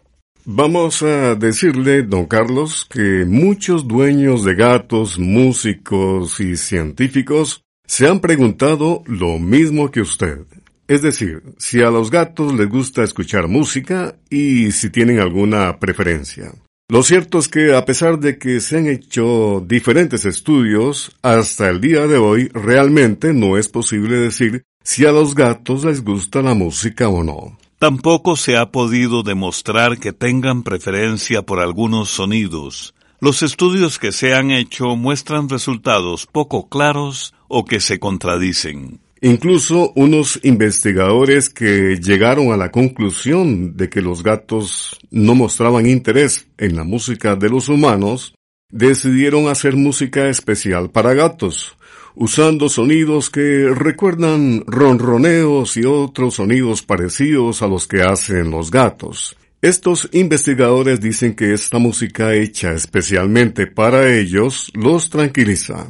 Vamos 0.45 1.03
a 1.03 1.35
decirle, 1.35 2.03
don 2.03 2.25
Carlos, 2.25 2.87
que 2.89 3.25
muchos 3.27 3.85
dueños 3.85 4.45
de 4.45 4.55
gatos, 4.55 5.19
músicos 5.19 6.39
y 6.39 6.55
científicos 6.55 7.65
se 7.85 8.07
han 8.07 8.21
preguntado 8.21 9.03
lo 9.05 9.39
mismo 9.39 9.91
que 9.91 9.99
usted. 9.99 10.45
Es 10.87 11.01
decir, 11.01 11.43
si 11.57 11.81
a 11.81 11.89
los 11.89 12.11
gatos 12.11 12.53
les 12.53 12.69
gusta 12.69 13.03
escuchar 13.03 13.49
música 13.49 14.15
y 14.29 14.71
si 14.71 14.89
tienen 14.89 15.19
alguna 15.19 15.79
preferencia. 15.79 16.53
Lo 16.91 17.03
cierto 17.03 17.37
es 17.37 17.47
que 17.47 17.75
a 17.75 17.85
pesar 17.85 18.19
de 18.19 18.39
que 18.39 18.59
se 18.59 18.79
han 18.79 18.87
hecho 18.87 19.63
diferentes 19.63 20.25
estudios, 20.25 21.11
hasta 21.21 21.69
el 21.69 21.81
día 21.81 22.07
de 22.07 22.17
hoy 22.17 22.47
realmente 22.47 23.31
no 23.31 23.57
es 23.57 23.69
posible 23.69 24.17
decir 24.17 24.63
si 24.83 25.05
a 25.05 25.11
los 25.11 25.35
gatos 25.35 25.83
les 25.85 26.03
gusta 26.03 26.41
la 26.41 26.55
música 26.55 27.07
o 27.07 27.23
no. 27.23 27.59
Tampoco 27.77 28.35
se 28.35 28.57
ha 28.57 28.71
podido 28.71 29.21
demostrar 29.21 29.99
que 29.99 30.13
tengan 30.13 30.63
preferencia 30.63 31.43
por 31.43 31.59
algunos 31.59 32.09
sonidos. 32.09 32.95
Los 33.19 33.43
estudios 33.43 33.99
que 33.99 34.11
se 34.11 34.33
han 34.33 34.49
hecho 34.49 34.95
muestran 34.95 35.47
resultados 35.47 36.25
poco 36.25 36.69
claros 36.69 37.35
o 37.47 37.65
que 37.65 37.81
se 37.81 37.99
contradicen. 37.99 38.99
Incluso 39.21 39.91
unos 39.95 40.39
investigadores 40.43 41.49
que 41.49 41.99
llegaron 42.01 42.53
a 42.53 42.57
la 42.57 42.71
conclusión 42.71 43.75
de 43.75 43.89
que 43.89 44.01
los 44.01 44.23
gatos 44.23 44.97
no 45.11 45.35
mostraban 45.35 45.87
interés 45.87 46.47
en 46.57 46.77
la 46.77 46.85
música 46.85 47.35
de 47.35 47.49
los 47.49 47.67
humanos, 47.67 48.33
decidieron 48.71 49.49
hacer 49.49 49.75
música 49.75 50.29
especial 50.29 50.89
para 50.91 51.13
gatos, 51.15 51.75
usando 52.15 52.69
sonidos 52.69 53.29
que 53.29 53.69
recuerdan 53.75 54.63
ronroneos 54.67 55.75
y 55.75 55.85
otros 55.85 56.35
sonidos 56.35 56.81
parecidos 56.81 57.61
a 57.61 57.67
los 57.67 57.87
que 57.87 58.01
hacen 58.01 58.51
los 58.51 58.71
gatos. 58.71 59.35
Estos 59.61 60.07
investigadores 60.13 61.01
dicen 61.01 61.35
que 61.35 61.53
esta 61.53 61.77
música 61.77 62.33
hecha 62.33 62.71
especialmente 62.71 63.67
para 63.67 64.15
ellos 64.15 64.71
los 64.73 65.09
tranquiliza. 65.09 65.89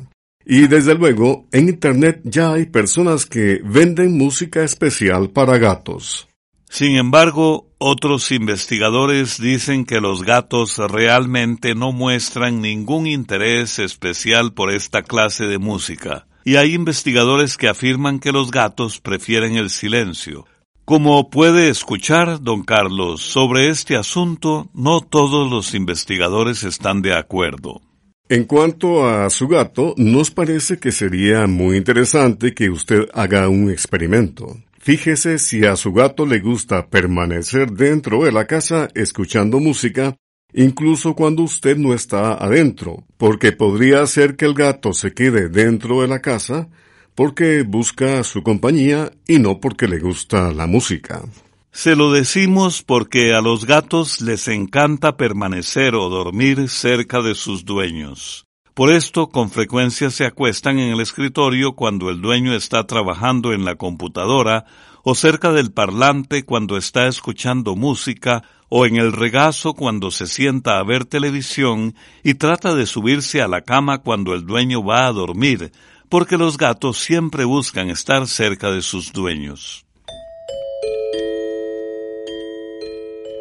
Y 0.52 0.66
desde 0.66 0.96
luego, 0.96 1.46
en 1.52 1.70
Internet 1.70 2.22
ya 2.24 2.54
hay 2.54 2.66
personas 2.66 3.28
que 3.28 3.62
venden 3.64 4.18
música 4.18 4.64
especial 4.64 5.30
para 5.30 5.60
gatos. 5.60 6.28
Sin 6.68 6.98
embargo, 6.98 7.68
otros 7.78 8.32
investigadores 8.32 9.40
dicen 9.40 9.86
que 9.86 10.02
los 10.02 10.24
gatos 10.24 10.80
realmente 10.80 11.76
no 11.76 11.92
muestran 11.92 12.62
ningún 12.62 13.06
interés 13.06 13.78
especial 13.78 14.52
por 14.56 14.72
esta 14.72 15.04
clase 15.04 15.46
de 15.46 15.60
música, 15.60 16.26
y 16.44 16.56
hay 16.56 16.74
investigadores 16.74 17.56
que 17.56 17.70
afirman 17.70 18.18
que 18.20 18.32
los 18.32 18.50
gatos 18.50 19.00
prefieren 19.00 19.56
el 19.56 19.70
silencio. 19.70 20.48
Como 20.84 21.30
puede 21.30 21.70
escuchar, 21.70 22.42
don 22.42 22.64
Carlos, 22.64 23.22
sobre 23.22 23.70
este 23.70 23.96
asunto 23.96 24.68
no 24.74 25.02
todos 25.02 25.48
los 25.48 25.76
investigadores 25.76 26.64
están 26.64 27.04
de 27.04 27.14
acuerdo. 27.14 27.84
En 28.32 28.44
cuanto 28.44 29.10
a 29.10 29.28
su 29.32 29.48
gato, 29.48 29.96
nos 29.98 30.30
parece 30.30 30.78
que 30.78 30.92
sería 30.92 31.48
muy 31.48 31.78
interesante 31.78 32.54
que 32.54 32.70
usted 32.70 33.10
haga 33.12 33.50
un 33.50 33.72
experimento. 33.72 34.56
Fíjese 34.78 35.40
si 35.40 35.66
a 35.66 35.76
su 35.76 35.94
gato 35.94 36.28
le 36.28 36.40
gusta 36.40 36.90
permanecer 36.92 37.72
dentro 37.72 38.24
de 38.24 38.32
la 38.32 38.46
casa 38.46 38.88
escuchando 38.94 39.60
música, 39.60 40.16
incluso 40.54 41.16
cuando 41.16 41.42
usted 41.42 41.76
no 41.78 41.96
está 41.96 42.36
adentro, 42.36 43.04
porque 43.18 43.52
podría 43.52 44.06
ser 44.06 44.36
que 44.36 44.46
el 44.46 44.54
gato 44.54 44.94
se 44.94 45.12
quede 45.12 45.50
dentro 45.50 46.04
de 46.04 46.08
la 46.08 46.20
casa 46.20 46.70
porque 47.16 47.64
busca 47.64 48.24
su 48.24 48.44
compañía 48.44 49.12
y 49.28 49.40
no 49.40 49.60
porque 49.60 49.88
le 49.88 49.98
gusta 49.98 50.54
la 50.54 50.68
música. 50.68 51.24
Se 51.72 51.96
lo 51.96 52.12
decimos 52.12 52.84
porque 52.84 53.34
a 53.34 53.42
los 53.42 53.66
gatos 53.66 54.22
les 54.22 54.48
encanta 54.48 55.18
permanecer 55.18 55.96
o 55.96 56.10
dormir 56.10 56.68
cerca 56.68 57.22
de 57.22 57.36
sus 57.36 57.64
dueños. 57.64 58.46
Por 58.74 58.92
esto, 58.92 59.28
con 59.28 59.50
frecuencia 59.50 60.10
se 60.10 60.26
acuestan 60.26 60.80
en 60.80 60.92
el 60.92 61.00
escritorio 61.00 61.74
cuando 61.74 62.10
el 62.10 62.22
dueño 62.22 62.54
está 62.54 62.88
trabajando 62.88 63.54
en 63.54 63.66
la 63.66 63.76
computadora 63.76 64.66
o 65.04 65.16
cerca 65.16 65.52
del 65.52 65.72
parlante 65.72 66.44
cuando 66.44 66.78
está 66.78 67.08
escuchando 67.08 67.76
música 67.76 68.44
o 68.70 68.86
en 68.86 68.96
el 68.96 69.12
regazo 69.12 69.74
cuando 69.74 70.12
se 70.12 70.28
sienta 70.28 70.80
a 70.80 70.84
ver 70.84 71.06
televisión 71.06 71.96
y 72.24 72.36
trata 72.36 72.74
de 72.74 72.86
subirse 72.86 73.42
a 73.42 73.48
la 73.48 73.62
cama 73.62 74.00
cuando 74.00 74.34
el 74.34 74.46
dueño 74.46 74.84
va 74.84 75.08
a 75.08 75.12
dormir, 75.12 75.72
porque 76.08 76.38
los 76.38 76.58
gatos 76.58 76.98
siempre 76.98 77.46
buscan 77.46 77.90
estar 77.90 78.28
cerca 78.28 78.72
de 78.72 78.82
sus 78.82 79.12
dueños. 79.12 79.86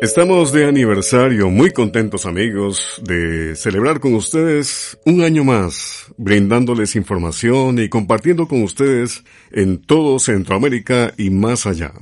Estamos 0.01 0.53
de 0.53 0.65
aniversario, 0.65 1.51
muy 1.51 1.73
contentos 1.73 2.25
amigos 2.25 3.03
de 3.03 3.57
celebrar 3.57 3.99
con 3.99 4.15
ustedes 4.15 4.97
un 5.05 5.23
año 5.23 5.43
más, 5.43 6.07
brindándoles 6.17 6.95
información 6.95 7.81
y 7.81 7.89
compartiendo 7.89 8.47
con 8.47 8.63
ustedes 8.63 9.25
en 9.51 9.79
todo 9.79 10.21
Centroamérica 10.21 11.13
y 11.17 11.31
más 11.31 11.67
allá. 11.67 11.93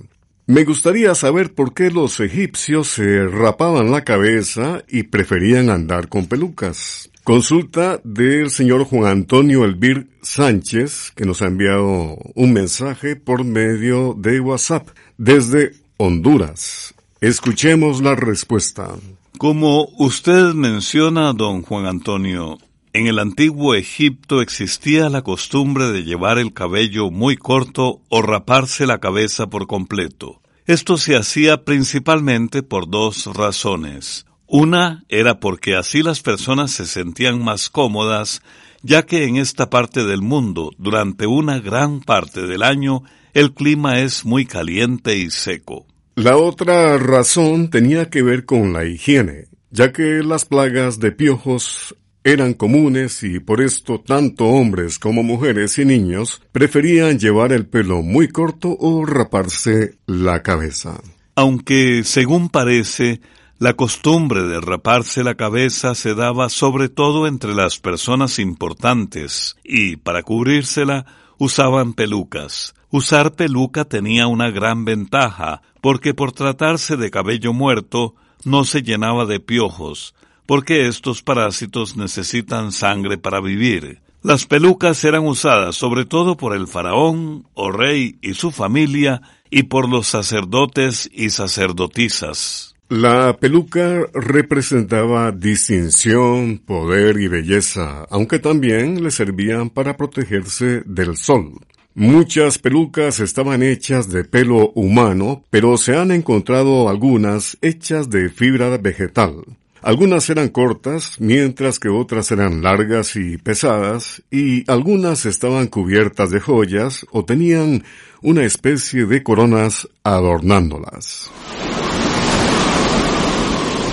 Me 0.46 0.64
gustaría 0.64 1.14
saber 1.14 1.54
por 1.54 1.72
qué 1.72 1.90
los 1.90 2.20
egipcios 2.20 2.88
se 2.88 3.26
rapaban 3.26 3.90
la 3.90 4.04
cabeza 4.04 4.84
y 4.88 5.04
preferían 5.04 5.70
andar 5.70 6.08
con 6.08 6.26
pelucas. 6.26 7.10
Consulta 7.24 7.98
del 8.04 8.50
señor 8.50 8.84
Juan 8.84 9.10
Antonio 9.10 9.64
Elvir 9.64 10.08
Sánchez, 10.20 11.12
que 11.16 11.24
nos 11.24 11.40
ha 11.40 11.46
enviado 11.46 12.18
un 12.34 12.52
mensaje 12.52 13.16
por 13.16 13.42
medio 13.42 14.14
de 14.18 14.38
WhatsApp 14.38 14.86
desde 15.16 15.72
Honduras. 15.96 16.95
Escuchemos 17.26 18.02
la 18.02 18.14
respuesta. 18.14 18.94
Como 19.36 19.88
usted 19.98 20.54
menciona, 20.54 21.32
don 21.32 21.62
Juan 21.62 21.84
Antonio, 21.86 22.58
en 22.92 23.08
el 23.08 23.18
antiguo 23.18 23.74
Egipto 23.74 24.40
existía 24.40 25.08
la 25.08 25.22
costumbre 25.22 25.90
de 25.90 26.04
llevar 26.04 26.38
el 26.38 26.52
cabello 26.52 27.10
muy 27.10 27.36
corto 27.36 28.00
o 28.10 28.22
raparse 28.22 28.86
la 28.86 28.98
cabeza 28.98 29.48
por 29.48 29.66
completo. 29.66 30.40
Esto 30.66 30.98
se 30.98 31.16
hacía 31.16 31.64
principalmente 31.64 32.62
por 32.62 32.88
dos 32.88 33.26
razones. 33.34 34.24
Una 34.46 35.02
era 35.08 35.40
porque 35.40 35.74
así 35.74 36.04
las 36.04 36.20
personas 36.22 36.70
se 36.70 36.86
sentían 36.86 37.42
más 37.42 37.70
cómodas, 37.70 38.40
ya 38.82 39.02
que 39.02 39.24
en 39.24 39.36
esta 39.36 39.68
parte 39.68 40.04
del 40.04 40.22
mundo, 40.22 40.70
durante 40.78 41.26
una 41.26 41.58
gran 41.58 42.02
parte 42.02 42.46
del 42.46 42.62
año, 42.62 43.02
el 43.34 43.52
clima 43.52 43.98
es 43.98 44.24
muy 44.24 44.46
caliente 44.46 45.18
y 45.18 45.30
seco. 45.30 45.86
La 46.16 46.38
otra 46.38 46.96
razón 46.96 47.68
tenía 47.68 48.08
que 48.08 48.22
ver 48.22 48.46
con 48.46 48.72
la 48.72 48.86
higiene, 48.86 49.48
ya 49.70 49.92
que 49.92 50.22
las 50.24 50.46
plagas 50.46 50.98
de 50.98 51.12
piojos 51.12 51.94
eran 52.24 52.54
comunes 52.54 53.22
y 53.22 53.38
por 53.38 53.60
esto 53.60 54.00
tanto 54.00 54.46
hombres 54.46 54.98
como 54.98 55.22
mujeres 55.22 55.78
y 55.78 55.84
niños 55.84 56.40
preferían 56.52 57.18
llevar 57.18 57.52
el 57.52 57.66
pelo 57.66 58.00
muy 58.00 58.28
corto 58.28 58.74
o 58.80 59.04
raparse 59.04 59.98
la 60.06 60.42
cabeza. 60.42 61.02
Aunque, 61.34 62.00
según 62.02 62.48
parece, 62.48 63.20
la 63.58 63.74
costumbre 63.74 64.42
de 64.44 64.62
raparse 64.62 65.22
la 65.22 65.34
cabeza 65.34 65.94
se 65.94 66.14
daba 66.14 66.48
sobre 66.48 66.88
todo 66.88 67.26
entre 67.26 67.54
las 67.54 67.78
personas 67.78 68.38
importantes 68.38 69.54
y, 69.62 69.96
para 69.96 70.22
cubrírsela, 70.22 71.04
usaban 71.36 71.92
pelucas. 71.92 72.74
Usar 72.90 73.34
peluca 73.34 73.84
tenía 73.84 74.26
una 74.26 74.50
gran 74.50 74.84
ventaja, 74.84 75.62
porque 75.80 76.14
por 76.14 76.32
tratarse 76.32 76.96
de 76.96 77.10
cabello 77.10 77.52
muerto 77.52 78.14
no 78.44 78.64
se 78.64 78.82
llenaba 78.82 79.26
de 79.26 79.40
piojos, 79.40 80.14
porque 80.46 80.86
estos 80.86 81.22
parásitos 81.22 81.96
necesitan 81.96 82.70
sangre 82.70 83.18
para 83.18 83.40
vivir. 83.40 84.00
Las 84.22 84.46
pelucas 84.46 85.04
eran 85.04 85.24
usadas 85.26 85.76
sobre 85.76 86.04
todo 86.04 86.36
por 86.36 86.54
el 86.54 86.66
faraón 86.66 87.46
o 87.54 87.70
rey 87.70 88.18
y 88.22 88.34
su 88.34 88.50
familia 88.50 89.22
y 89.50 89.64
por 89.64 89.88
los 89.88 90.06
sacerdotes 90.06 91.08
y 91.12 91.30
sacerdotisas. 91.30 92.74
La 92.88 93.36
peluca 93.36 94.06
representaba 94.14 95.32
distinción, 95.32 96.58
poder 96.58 97.18
y 97.18 97.26
belleza, 97.26 98.06
aunque 98.10 98.38
también 98.38 99.02
le 99.02 99.10
servían 99.10 99.70
para 99.70 99.96
protegerse 99.96 100.82
del 100.86 101.16
sol. 101.16 101.52
Muchas 101.98 102.58
pelucas 102.58 103.20
estaban 103.20 103.62
hechas 103.62 104.10
de 104.10 104.22
pelo 104.22 104.70
humano, 104.74 105.44
pero 105.48 105.78
se 105.78 105.96
han 105.96 106.10
encontrado 106.10 106.90
algunas 106.90 107.56
hechas 107.62 108.10
de 108.10 108.28
fibra 108.28 108.76
vegetal. 108.76 109.36
Algunas 109.80 110.28
eran 110.28 110.50
cortas, 110.50 111.18
mientras 111.20 111.78
que 111.78 111.88
otras 111.88 112.30
eran 112.32 112.62
largas 112.62 113.16
y 113.16 113.38
pesadas, 113.38 114.22
y 114.30 114.70
algunas 114.70 115.24
estaban 115.24 115.68
cubiertas 115.68 116.30
de 116.30 116.38
joyas 116.38 117.06
o 117.12 117.24
tenían 117.24 117.82
una 118.20 118.44
especie 118.44 119.06
de 119.06 119.22
coronas 119.22 119.88
adornándolas. 120.04 121.30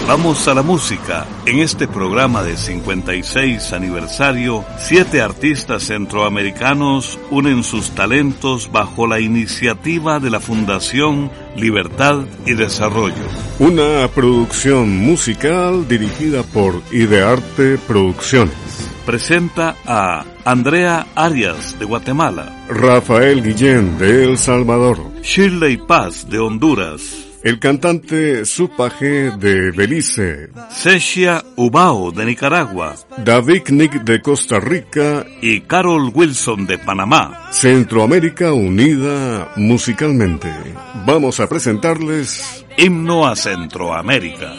Vamos 0.08 0.48
a 0.50 0.54
la 0.54 0.64
música. 0.64 1.26
En 1.46 1.60
este 1.60 1.88
programa 1.88 2.44
de 2.44 2.58
56 2.58 3.72
aniversario, 3.72 4.66
siete 4.78 5.22
artistas 5.22 5.84
centroamericanos 5.84 7.18
unen 7.32 7.64
sus 7.64 7.92
talentos 7.92 8.70
bajo 8.72 9.08
la 9.08 9.22
iniciativa 9.22 10.20
de 10.20 10.30
la 10.30 10.42
Fundación 10.42 11.32
Libertad 11.56 12.26
y 12.46 12.54
Desarrollo. 12.54 13.24
Una 13.60 14.08
producción 14.14 14.98
musical 14.98 15.88
dirigida 15.88 16.44
por 16.44 16.82
Idearte 16.92 17.78
Producciones. 17.88 18.92
Presenta 19.06 19.76
a 19.86 20.26
Andrea 20.44 21.08
Arias 21.16 21.80
de 21.80 21.86
Guatemala, 21.86 22.66
Rafael 22.68 23.42
Guillén 23.42 23.98
de 23.98 24.26
El 24.26 24.38
Salvador, 24.38 25.00
Shirley 25.22 25.78
Paz 25.78 26.30
de 26.30 26.40
Honduras, 26.40 27.33
el 27.44 27.60
cantante 27.60 28.46
Supaje 28.46 29.32
de 29.32 29.72
Belice, 29.72 30.50
Seshia 30.70 31.44
Ubao 31.58 32.12
de 32.12 32.26
Nicaragua, 32.26 32.96
David 33.18 33.70
Nick 33.70 34.04
de 34.04 34.22
Costa 34.22 34.60
Rica 34.60 35.26
y 35.42 35.62
Carol 35.62 36.12
Wilson 36.14 36.66
de 36.66 36.78
Panamá. 36.78 37.50
Centroamérica 37.52 38.54
unida 38.54 39.52
musicalmente. 39.58 40.52
Vamos 41.06 41.40
a 41.42 41.48
presentarles 41.48 42.66
Himno 42.78 43.28
a 43.28 43.36
Centroamérica. 43.36 44.54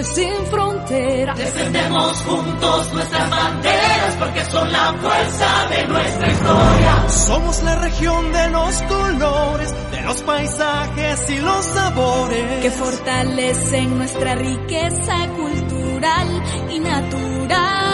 Y 0.00 0.04
sin 0.04 0.46
frontera. 0.46 1.34
Defendemos 1.34 2.22
juntos 2.22 2.92
nuestras 2.92 3.30
banderas 3.30 4.16
porque 4.18 4.44
son 4.46 4.72
la 4.72 4.92
fuerza 4.94 5.68
de 5.70 5.86
nuestra 5.86 6.30
historia. 6.32 7.08
Somos 7.08 7.62
la 7.62 7.74
región 7.76 8.32
de 8.32 8.48
los 8.50 8.82
colores, 8.82 9.74
de 9.92 10.02
los 10.02 10.22
paisajes 10.22 11.30
y 11.30 11.38
los 11.38 11.64
sabores 11.64 12.62
que 12.62 12.70
fortalecen 12.70 13.98
nuestra 13.98 14.34
riqueza 14.34 15.28
cultural 15.36 16.42
y 16.70 16.78
natural. 16.80 17.93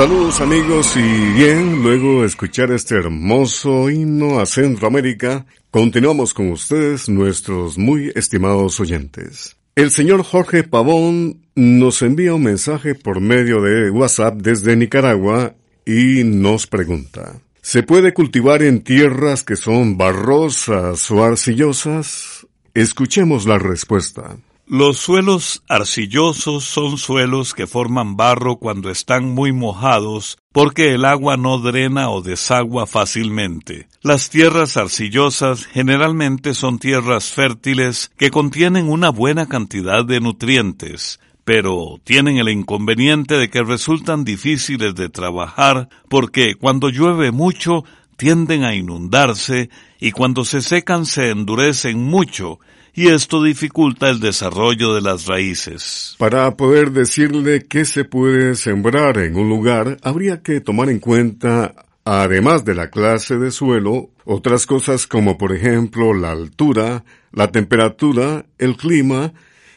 Saludos 0.00 0.40
amigos 0.40 0.96
y 0.96 1.32
bien, 1.34 1.82
luego 1.82 2.22
de 2.22 2.28
escuchar 2.28 2.72
este 2.72 2.94
hermoso 2.94 3.90
himno 3.90 4.40
a 4.40 4.46
Centroamérica, 4.46 5.44
continuamos 5.70 6.32
con 6.32 6.50
ustedes, 6.52 7.10
nuestros 7.10 7.76
muy 7.76 8.10
estimados 8.14 8.80
oyentes. 8.80 9.58
El 9.74 9.90
señor 9.90 10.22
Jorge 10.22 10.64
Pavón 10.64 11.42
nos 11.54 12.00
envía 12.00 12.32
un 12.32 12.44
mensaje 12.44 12.94
por 12.94 13.20
medio 13.20 13.60
de 13.60 13.90
WhatsApp 13.90 14.36
desde 14.36 14.74
Nicaragua 14.74 15.54
y 15.84 16.24
nos 16.24 16.66
pregunta, 16.66 17.38
¿se 17.60 17.82
puede 17.82 18.14
cultivar 18.14 18.62
en 18.62 18.82
tierras 18.82 19.42
que 19.42 19.56
son 19.56 19.98
barrosas 19.98 21.10
o 21.10 21.22
arcillosas? 21.22 22.46
Escuchemos 22.72 23.44
la 23.44 23.58
respuesta. 23.58 24.38
Los 24.72 24.98
suelos 24.98 25.64
arcillosos 25.68 26.62
son 26.62 26.96
suelos 26.96 27.54
que 27.54 27.66
forman 27.66 28.16
barro 28.16 28.58
cuando 28.58 28.88
están 28.88 29.28
muy 29.28 29.50
mojados 29.50 30.38
porque 30.52 30.94
el 30.94 31.06
agua 31.06 31.36
no 31.36 31.58
drena 31.58 32.08
o 32.08 32.22
desagua 32.22 32.86
fácilmente. 32.86 33.88
Las 34.00 34.30
tierras 34.30 34.76
arcillosas 34.76 35.66
generalmente 35.66 36.54
son 36.54 36.78
tierras 36.78 37.32
fértiles 37.32 38.12
que 38.16 38.30
contienen 38.30 38.88
una 38.88 39.10
buena 39.10 39.46
cantidad 39.46 40.04
de 40.04 40.20
nutrientes, 40.20 41.18
pero 41.42 42.00
tienen 42.04 42.36
el 42.36 42.48
inconveniente 42.48 43.38
de 43.38 43.50
que 43.50 43.64
resultan 43.64 44.22
difíciles 44.22 44.94
de 44.94 45.08
trabajar 45.08 45.88
porque 46.08 46.54
cuando 46.54 46.90
llueve 46.90 47.32
mucho 47.32 47.82
tienden 48.16 48.62
a 48.62 48.76
inundarse 48.76 49.68
y 49.98 50.12
cuando 50.12 50.44
se 50.44 50.62
secan 50.62 51.06
se 51.06 51.30
endurecen 51.30 52.04
mucho 52.04 52.60
y 52.94 53.08
esto 53.08 53.42
dificulta 53.42 54.10
el 54.10 54.20
desarrollo 54.20 54.94
de 54.94 55.00
las 55.00 55.26
raíces. 55.26 56.16
Para 56.18 56.56
poder 56.56 56.92
decirle 56.92 57.66
qué 57.66 57.84
se 57.84 58.04
puede 58.04 58.54
sembrar 58.54 59.18
en 59.18 59.36
un 59.36 59.48
lugar, 59.48 59.96
habría 60.02 60.42
que 60.42 60.60
tomar 60.60 60.90
en 60.90 60.98
cuenta, 60.98 61.74
además 62.04 62.64
de 62.64 62.74
la 62.74 62.90
clase 62.90 63.36
de 63.36 63.50
suelo, 63.50 64.10
otras 64.24 64.66
cosas 64.66 65.06
como 65.06 65.38
por 65.38 65.52
ejemplo 65.54 66.14
la 66.14 66.32
altura, 66.32 67.04
la 67.32 67.50
temperatura, 67.50 68.44
el 68.58 68.76
clima 68.76 69.32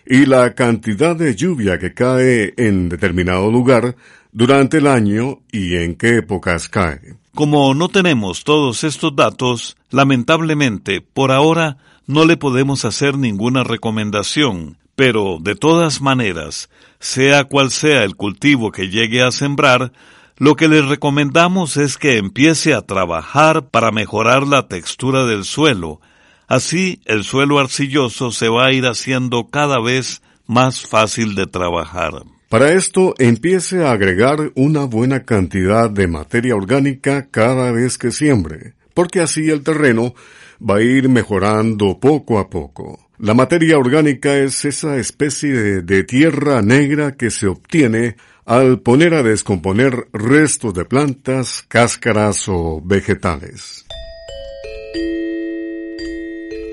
y 0.05 0.25
la 0.25 0.53
cantidad 0.53 1.15
de 1.15 1.35
lluvia 1.35 1.79
que 1.79 1.93
cae 1.93 2.53
en 2.57 2.89
determinado 2.89 3.51
lugar 3.51 3.95
durante 4.31 4.77
el 4.77 4.87
año 4.87 5.41
y 5.51 5.75
en 5.75 5.95
qué 5.95 6.17
épocas 6.17 6.67
cae. 6.67 7.22
Como 7.35 7.73
no 7.73 7.89
tenemos 7.89 8.43
todos 8.43 8.83
estos 8.83 9.15
datos, 9.15 9.75
lamentablemente, 9.89 11.01
por 11.01 11.31
ahora, 11.31 11.77
no 12.05 12.25
le 12.25 12.37
podemos 12.37 12.85
hacer 12.85 13.17
ninguna 13.17 13.63
recomendación, 13.63 14.77
pero 14.95 15.39
de 15.41 15.55
todas 15.55 15.99
maneras, 15.99 16.69
sea 16.99 17.45
cual 17.45 17.71
sea 17.71 18.03
el 18.03 18.15
cultivo 18.15 18.71
que 18.71 18.89
llegue 18.89 19.23
a 19.23 19.31
sembrar, 19.31 19.93
lo 20.37 20.55
que 20.55 20.67
le 20.67 20.83
recomendamos 20.83 21.75
es 21.77 21.97
que 21.97 22.17
empiece 22.17 22.75
a 22.75 22.83
trabajar 22.83 23.67
para 23.67 23.89
mejorar 23.89 24.45
la 24.45 24.67
textura 24.67 25.25
del 25.25 25.43
suelo. 25.43 26.01
Así 26.47 27.01
el 27.05 27.23
suelo 27.23 27.57
arcilloso 27.57 28.31
se 28.31 28.47
va 28.47 28.67
a 28.67 28.73
ir 28.73 28.85
haciendo 28.85 29.45
cada 29.45 29.79
vez 29.79 30.21
más 30.45 30.85
fácil 30.85 31.33
de 31.33 31.47
trabajar. 31.47 32.13
Para 32.53 32.71
esto 32.73 33.15
empiece 33.17 33.83
a 33.83 33.93
agregar 33.93 34.51
una 34.53 34.85
buena 34.85 35.23
cantidad 35.23 35.89
de 35.89 36.05
materia 36.05 36.55
orgánica 36.55 37.27
cada 37.31 37.71
vez 37.71 37.97
que 37.97 38.11
siembre, 38.11 38.75
porque 38.93 39.21
así 39.21 39.49
el 39.49 39.63
terreno 39.63 40.13
va 40.61 40.75
a 40.75 40.81
ir 40.83 41.09
mejorando 41.09 41.99
poco 41.99 42.37
a 42.37 42.51
poco. 42.51 43.09
La 43.17 43.33
materia 43.33 43.79
orgánica 43.79 44.37
es 44.37 44.65
esa 44.65 44.97
especie 44.97 45.81
de, 45.81 46.03
tierra 46.03 46.61
negra 46.61 47.13
que 47.13 47.31
se 47.31 47.47
obtiene 47.47 48.17
al 48.45 48.81
poner 48.81 49.15
a 49.15 49.23
descomponer 49.23 50.09
restos 50.13 50.75
de 50.75 50.85
plantas, 50.85 51.65
cáscaras 51.67 52.47
o 52.49 52.79
vegetales. 52.85 53.83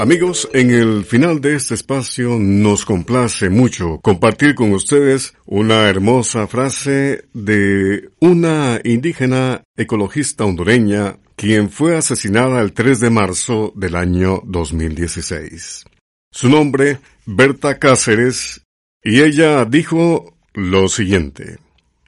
Amigos, 0.01 0.49
en 0.55 0.71
el 0.71 1.05
final 1.05 1.43
de 1.43 1.57
este 1.57 1.75
espacio 1.75 2.39
nos 2.39 2.87
complace 2.87 3.51
mucho 3.51 4.01
compartir 4.01 4.55
con 4.55 4.73
ustedes 4.73 5.35
una 5.45 5.91
hermosa 5.91 6.47
frase 6.47 7.27
de 7.35 8.09
una 8.19 8.81
indígena 8.83 9.63
ecologista 9.77 10.47
hondureña 10.47 11.19
quien 11.37 11.69
fue 11.69 11.99
asesinada 11.99 12.63
el 12.63 12.73
3 12.73 12.99
de 12.99 13.11
marzo 13.11 13.75
del 13.77 13.95
año 13.95 14.41
2016. 14.47 15.85
Su 16.33 16.49
nombre, 16.49 16.99
Berta 17.27 17.79
Cáceres, 17.79 18.63
y 19.05 19.21
ella 19.21 19.67
dijo 19.67 20.35
lo 20.55 20.89
siguiente. 20.89 21.59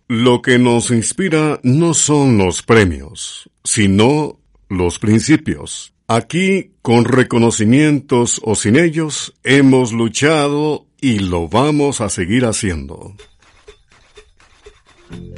Lo 0.08 0.40
que 0.40 0.58
nos 0.58 0.90
inspira 0.90 1.60
no 1.62 1.92
son 1.92 2.38
los 2.38 2.62
premios, 2.62 3.50
sino 3.62 4.38
los 4.70 4.98
principios. 4.98 5.91
Aquí, 6.14 6.72
con 6.82 7.06
reconocimientos 7.06 8.38
o 8.44 8.54
sin 8.54 8.76
ellos, 8.76 9.32
hemos 9.44 9.94
luchado 9.94 10.84
y 11.00 11.20
lo 11.20 11.48
vamos 11.48 12.02
a 12.02 12.10
seguir 12.10 12.44
haciendo. 12.44 13.14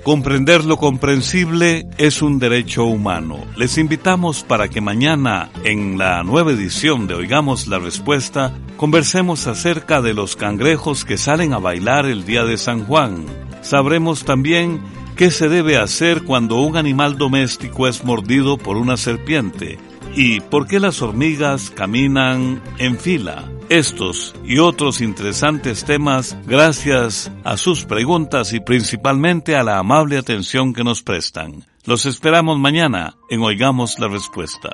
Comprender 0.03 0.65
lo 0.65 0.77
comprensible 0.77 1.87
es 1.97 2.23
un 2.23 2.41
derecho 2.41 2.87
humano. 2.87 3.39
Les 3.57 3.79
invitamos 3.79 4.43
para 4.43 4.67
que 4.67 4.81
mañana, 4.81 5.49
en 5.63 5.97
la 5.97 6.25
nueva 6.25 6.51
edición 6.51 7.07
de 7.07 7.15
Oigamos 7.15 7.69
la 7.69 7.79
Respuesta, 7.79 8.53
conversemos 8.77 9.47
acerca 9.47 10.03
de 10.03 10.13
los 10.13 10.35
cangrejos 10.35 11.05
que 11.05 11.19
salen 11.19 11.53
a 11.53 11.59
bailar 11.59 12.07
el 12.07 12.25
día 12.25 12.43
de 12.43 12.59
San 12.59 12.85
Juan. 12.85 13.27
Sabremos 13.63 14.25
también 14.25 14.83
qué 15.15 15.31
se 15.31 15.49
debe 15.49 15.77
hacer 15.77 16.25
cuando 16.25 16.61
un 16.63 16.77
animal 16.77 17.17
doméstico 17.17 17.87
es 17.87 18.03
mordido 18.03 18.59
por 18.59 18.77
una 18.77 18.97
serpiente 18.97 19.79
y 20.17 20.41
por 20.41 20.67
qué 20.67 20.81
las 20.81 21.03
hormigas 21.03 21.71
caminan 21.71 22.63
en 22.79 22.99
fila. 22.99 23.51
estos 23.69 24.35
y 24.45 24.59
otros 24.59 25.01
interesantes 25.01 25.85
temas 25.85 26.37
gracias 26.47 27.33
a 27.45 27.57
sus 27.57 27.85
preguntas 27.85 28.53
y 28.53 28.61
principalmente 28.61 29.57
a 29.57 29.63
la 29.63 29.79
amable 29.79 30.19
atención 30.19 30.75
que 30.75 30.85
nos 30.85 31.03
prestan. 31.03 31.65
Los 31.85 32.07
esperamos 32.07 32.59
mañana 32.59 33.17
en 33.31 33.41
Oigamos 33.43 33.99
la 33.99 34.09
Respuesta. 34.09 34.71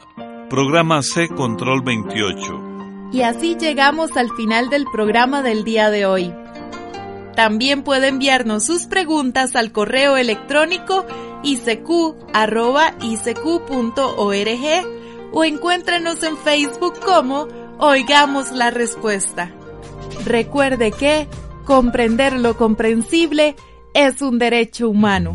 Programa 0.48 1.02
C 1.02 1.28
Control 1.28 1.82
28. 1.82 3.10
Y 3.12 3.22
así 3.22 3.56
llegamos 3.56 4.16
al 4.16 4.30
final 4.36 4.70
del 4.70 4.84
programa 4.92 5.42
del 5.42 5.64
día 5.64 5.90
de 5.90 6.06
hoy. 6.06 6.32
También 7.34 7.82
puede 7.82 8.08
enviarnos 8.08 8.64
sus 8.64 8.86
preguntas 8.86 9.56
al 9.56 9.72
correo 9.72 10.16
electrónico 10.16 11.06
isq.org 11.42 12.04
o 15.32 15.44
encuéntrenos 15.44 16.22
en 16.22 16.36
Facebook 16.36 17.00
como 17.04 17.48
Oigamos 17.78 18.52
la 18.52 18.70
Respuesta. 18.70 19.52
Recuerde 20.24 20.92
que 20.92 21.26
comprender 21.64 22.34
lo 22.34 22.56
comprensible 22.56 23.56
es 23.94 24.22
un 24.22 24.38
derecho 24.38 24.88
humano. 24.88 25.34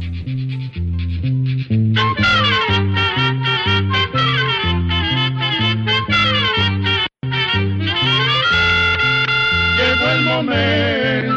Llegó 9.77 10.07
el 10.13 10.21
momento 10.25 11.35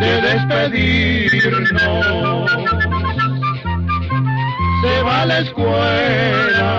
de 0.00 0.20
despedirnos. 0.22 2.37
La 5.28 5.40
escuela, 5.40 6.70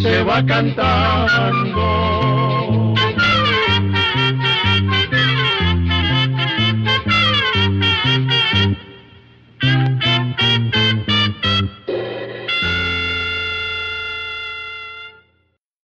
se 0.00 0.22
va 0.24 0.42
cantando 0.46 1.78